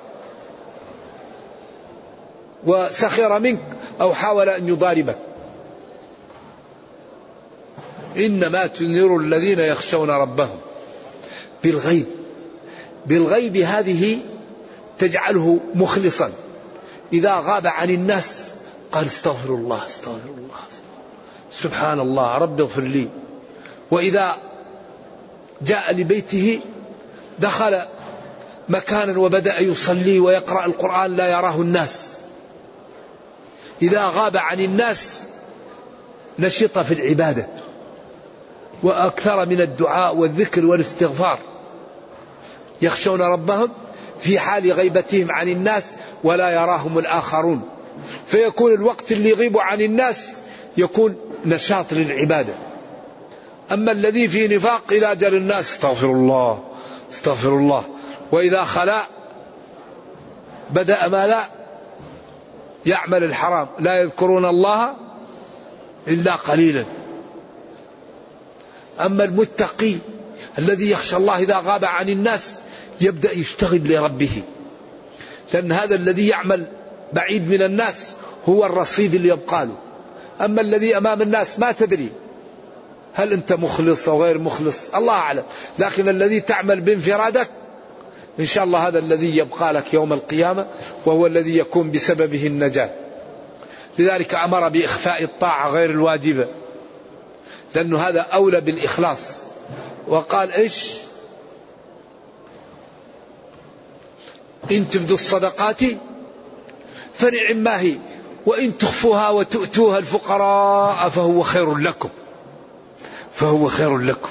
وسخر 2.67 3.39
منك 3.39 3.61
أو 4.01 4.15
حاول 4.15 4.49
أن 4.49 4.69
يضاربك. 4.69 5.19
إنما 8.17 8.67
تنذر 8.67 9.17
الذين 9.17 9.59
يخشون 9.59 10.11
ربهم 10.11 10.59
بالغيب. 11.63 12.07
بالغيب 13.07 13.57
هذه 13.57 14.19
تجعله 14.99 15.61
مخلصا. 15.75 16.33
إذا 17.13 17.35
غاب 17.35 17.67
عن 17.67 17.91
الناس 17.91 18.53
قال 18.93 19.07
استغفر 19.07 19.55
الله 19.55 19.87
استغفر 19.87 20.29
الله. 20.29 20.59
سبحان 21.51 22.01
الله 22.01 22.39
رب 22.39 22.61
اغفر 22.61 22.83
لي. 22.83 23.09
وإذا 23.91 24.37
جاء 25.63 25.95
لبيته 25.95 26.61
دخل 27.39 27.83
مكانا 28.69 29.19
وبدأ 29.19 29.61
يصلي 29.61 30.21
ويقرأ 30.21 30.67
القرآن 30.67 31.17
لا 31.17 31.27
يراه 31.27 31.61
الناس. 31.61 32.09
إذا 33.83 34.07
غاب 34.07 34.37
عن 34.37 34.61
الناس 34.61 35.23
نشط 36.39 36.79
في 36.79 36.95
العبادة 36.95 37.47
وأكثر 38.83 39.47
من 39.47 39.61
الدعاء 39.61 40.17
والذكر 40.17 40.65
والاستغفار. 40.65 41.39
يخشون 42.83 43.21
ربهم 43.21 43.71
في 44.21 44.39
حال 44.39 44.73
غيبتهم 44.73 45.31
عن 45.31 45.49
الناس 45.49 45.97
ولا 46.25 46.51
يراهم 46.51 46.99
الآخرون. 46.99 47.63
فيكون 48.27 48.75
الوقت 48.75 49.13
اللي 49.13 49.29
يغيب 49.31 49.59
عن 49.59 49.81
الناس 49.81 50.33
يكون 50.77 51.17
نشاط 51.45 51.93
للعبادة. 51.93 52.55
أما 53.73 53.93
الذي 53.93 54.29
في 54.29 54.49
نفاق 54.49 54.83
إلى 54.93 55.13
أجل 55.13 55.35
الناس 55.35 55.71
استغفر 55.71 56.07
الله 56.07 56.65
استغفر 57.13 57.49
الله. 57.49 57.85
وإذا 58.33 58.65
خلا 58.65 59.03
بدأ 60.71 61.09
ماذا 61.09 61.49
يعمل 62.87 63.25
الحرام. 63.25 63.69
لا 63.79 64.01
يذكرون 64.03 64.45
الله 64.45 64.97
إلا 66.09 66.35
قليلا. 66.35 66.85
أما 69.01 69.25
المتقي 69.25 69.95
الذي 70.59 70.91
يخشى 70.91 71.17
الله 71.17 71.39
إذا 71.39 71.59
غاب 71.59 71.85
عن 71.85 72.09
الناس 72.09 72.55
يبدأ 73.01 73.33
يشتغل 73.33 73.93
لربه. 73.93 74.43
لأن 75.55 75.73
هذا 75.73 75.95
الذي 75.95 76.29
يعمل 76.29 76.67
بعيد 77.13 77.49
من 77.49 77.63
الناس 77.63 78.17
هو 78.49 78.67
الرصيد 78.67 79.15
اللي 79.15 79.29
يبقى 79.29 79.67
له. 79.67 79.77
أما 80.45 80.61
الذي 80.61 80.97
أمام 80.97 81.23
الناس 81.23 81.59
ما 81.59 81.73
تدري 81.73 82.13
هل 83.15 83.33
أنت 83.33 83.53
مخلص 83.53 84.09
أو 84.09 84.23
غير 84.23 84.39
مخلص؟ 84.39 84.95
الله 84.95 85.13
أعلم. 85.13 85.43
لكن 85.79 86.09
الذي 86.09 86.41
تعمل 86.41 86.81
بانفرادك 86.81 87.49
إن 88.41 88.47
شاء 88.47 88.65
الله 88.65 88.89
هذا 88.89 88.99
الذي 88.99 89.37
يبقى 89.37 89.73
لك 89.73 89.95
يوم 89.95 90.13
القيامة 90.13 90.67
وهو 91.07 91.27
الذي 91.27 91.59
يكون 91.59 91.91
بسببه 91.91 92.47
النجاة. 92.47 92.91
لذلك 93.99 94.35
أمر 94.35 94.69
بإخفاء 94.69 95.23
الطاعة 95.23 95.71
غير 95.71 95.91
الواجبة 95.91 96.47
لأنه 97.75 97.99
هذا 97.99 98.21
أولى 98.21 98.61
بالإخلاص. 98.61 99.43
وقال 100.09 100.53
إيش؟ 100.53 100.95
إن 104.71 104.91
تبدوا 104.91 105.15
الصدقات 105.15 105.81
فنعم 107.15 107.57
ما 107.57 107.81
هي 107.81 107.97
وإن 108.47 108.79
تخفوها 108.79 109.31
وتؤتوها 109.31 109.99
الفقراء 109.99 111.09
فهو 111.09 111.43
خير 111.43 111.75
لكم. 111.75 112.09
فهو 113.39 113.69
خير 113.69 113.99
لكم. 113.99 114.31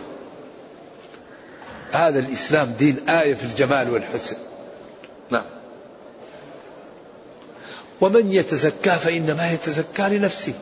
هذا 1.91 2.19
الإسلام 2.19 2.73
دين 2.79 3.09
آية 3.09 3.35
في 3.35 3.43
الجمال 3.43 3.89
والحسن. 3.89 4.35
نعم. 5.29 5.43
ومن 8.01 8.33
يتزكى 8.33 8.95
فإنما 8.95 9.51
يتزكى 9.51 10.01
لنفسه. 10.01 10.53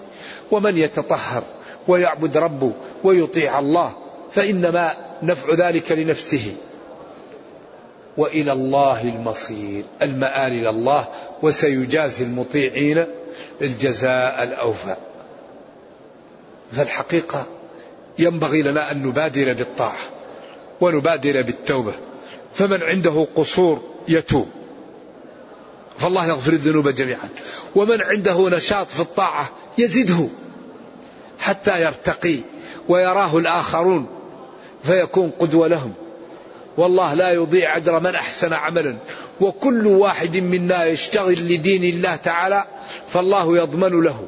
ومن 0.51 0.77
يتطهر 0.77 1.43
ويعبد 1.87 2.37
ربه 2.37 2.73
ويطيع 3.03 3.59
الله 3.59 3.95
فإنما 4.31 4.95
نفع 5.23 5.53
ذلك 5.53 5.91
لنفسه. 5.91 6.55
وإلى 8.17 8.51
الله 8.51 9.01
المصير. 9.01 9.83
المآل 10.01 10.51
إلى 10.51 10.69
الله 10.69 11.07
وسيجازي 11.41 12.23
المطيعين 12.23 13.05
الجزاء 13.61 14.43
الأوفى. 14.43 14.95
فالحقيقة 16.71 17.54
ينبغي 18.19 18.61
لنا 18.61 18.91
أن 18.91 19.03
نبادر 19.03 19.53
بالطاعة 19.53 20.09
ونبادر 20.81 21.41
بالتوبة. 21.41 21.93
فمن 22.53 22.83
عنده 22.83 23.27
قصور 23.35 23.81
يتوب. 24.07 24.47
فالله 25.97 26.27
يغفر 26.27 26.53
الذنوب 26.53 26.89
جميعا. 26.89 27.29
ومن 27.75 28.01
عنده 28.01 28.49
نشاط 28.49 28.87
في 28.87 28.99
الطاعة 28.99 29.49
يزده 29.77 30.27
حتى 31.39 31.81
يرتقي 31.83 32.37
ويراه 32.87 33.37
الآخرون 33.37 34.07
فيكون 34.83 35.31
قدوة 35.39 35.67
لهم. 35.67 35.93
والله 36.77 37.13
لا 37.13 37.31
يضيع 37.31 37.77
أجر 37.77 37.99
من 37.99 38.15
أحسن 38.15 38.53
عملا. 38.53 38.95
وكل 39.41 39.87
واحد 39.87 40.37
منا 40.37 40.85
يشتغل 40.85 41.53
لدين 41.53 41.83
الله 41.83 42.15
تعالى 42.15 42.65
فالله 43.09 43.57
يضمن 43.57 44.03
له 44.03 44.23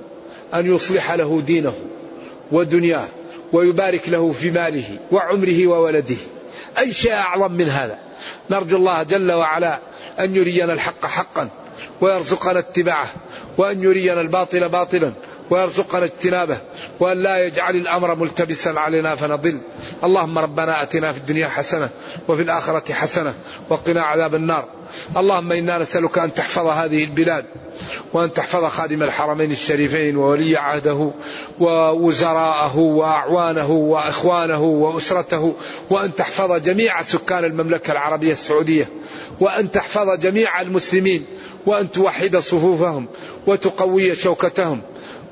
أن 0.54 0.76
يصلح 0.76 1.12
له 1.12 1.42
دينه 1.46 1.74
ودنياه. 2.52 3.08
ويبارك 3.54 4.10
له 4.10 4.32
في 4.32 4.52
ماله 4.52 5.00
وعمره 5.12 5.68
وولده. 5.68 6.16
أي 6.78 6.94
شيء 6.94 7.14
أعظم 7.14 7.52
من 7.52 7.70
هذا. 7.70 8.00
نرجو 8.50 8.78
الله 8.78 9.04
جل 9.04 9.32
وعلا 9.32 9.80
أن 10.20 10.36
يرينا 10.36 10.74
الحق 10.74 11.06
حقا 11.06 11.50
ويرزقنا 12.02 12.60
اتباعه 12.60 13.08
وأن 13.58 13.84
يرينا 13.84 14.22
الباطل 14.22 14.70
باطلا. 14.70 15.14
ويرزقنا 15.50 16.06
اجتنابه 16.06 16.58
وأن 17.00 17.24
لا 17.24 17.46
يجعل 17.46 17.76
الأمر 17.76 18.16
ملتبسا 18.16 18.70
علينا 18.70 19.16
فنضل. 19.16 19.62
اللهم 20.04 20.38
ربنا 20.38 20.84
أتنا 20.84 21.14
في 21.14 21.20
الدنيا 21.20 21.48
حسنة 21.48 21.90
وفي 22.28 22.42
الآخرة 22.42 22.94
حسنة 22.94 23.34
وقنا 23.70 24.04
عذاب 24.04 24.36
النار. 24.36 24.66
اللهم 25.18 25.52
إنا 25.52 25.78
نسألك 25.78 26.18
أن 26.18 26.34
تحفظ 26.34 26.66
هذه 26.66 27.04
البلاد 27.04 27.46
وأن 28.14 28.34
تحفظ 28.34 28.66
خادم 28.66 29.04
الحرمين 29.04 29.52
الشريفين 29.52 30.18
وولي 30.18 30.58
عهده 30.58 31.12
ووزراءه 31.60 32.78
وأعوانه 32.78 33.72
وإخوانه 33.72 34.62
وأسرته 34.62 35.56
وأن 35.90 36.16
تحفظ 36.16 36.52
جميع 36.52 37.02
سكان 37.02 37.44
المملكة 37.44 37.92
العربية 37.92 38.32
السعودية 38.32 38.90
وأن 39.40 39.72
تحفظ 39.72 40.20
جميع 40.20 40.62
المسلمين 40.62 41.26
وأن 41.66 41.92
توحد 41.92 42.38
صفوفهم 42.38 43.08
وتقوي 43.48 44.16
شوكتهم 44.16 44.82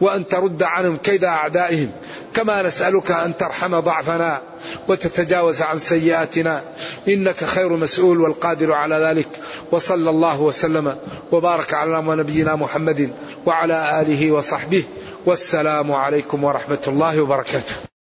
وأن 0.02 0.28
ترد 0.28 0.64
عنهم 0.64 0.98
كيد 0.98 1.24
أعدائهم. 1.24 1.91
كما 2.34 2.62
نسألك 2.62 3.12
أن 3.12 3.38
ترحم 3.38 3.80
ضعفنا 3.80 4.41
وتتجاوز 4.88 5.62
عن 5.62 5.80
سيئاتنا. 5.80 6.62
إنك 7.08 7.43
خير 7.43 7.70
مسؤول 7.70 8.22
والقادر 8.22 8.72
على 8.72 8.96
ذلك. 8.96 9.28
وصلى 9.72 10.10
الله 10.10 10.41
وسلم 10.41 10.96
وبارك 11.32 11.74
على 11.74 12.02
نبينا 12.02 12.56
محمد 12.56 13.14
وعلى 13.46 14.02
آله 14.02 14.32
وصحبه. 14.32 14.84
والسلام 15.26 15.91
عليكم 15.91 16.43
ورحمة 16.43 16.82
الله 16.88 17.22
وبركاته. 17.22 17.95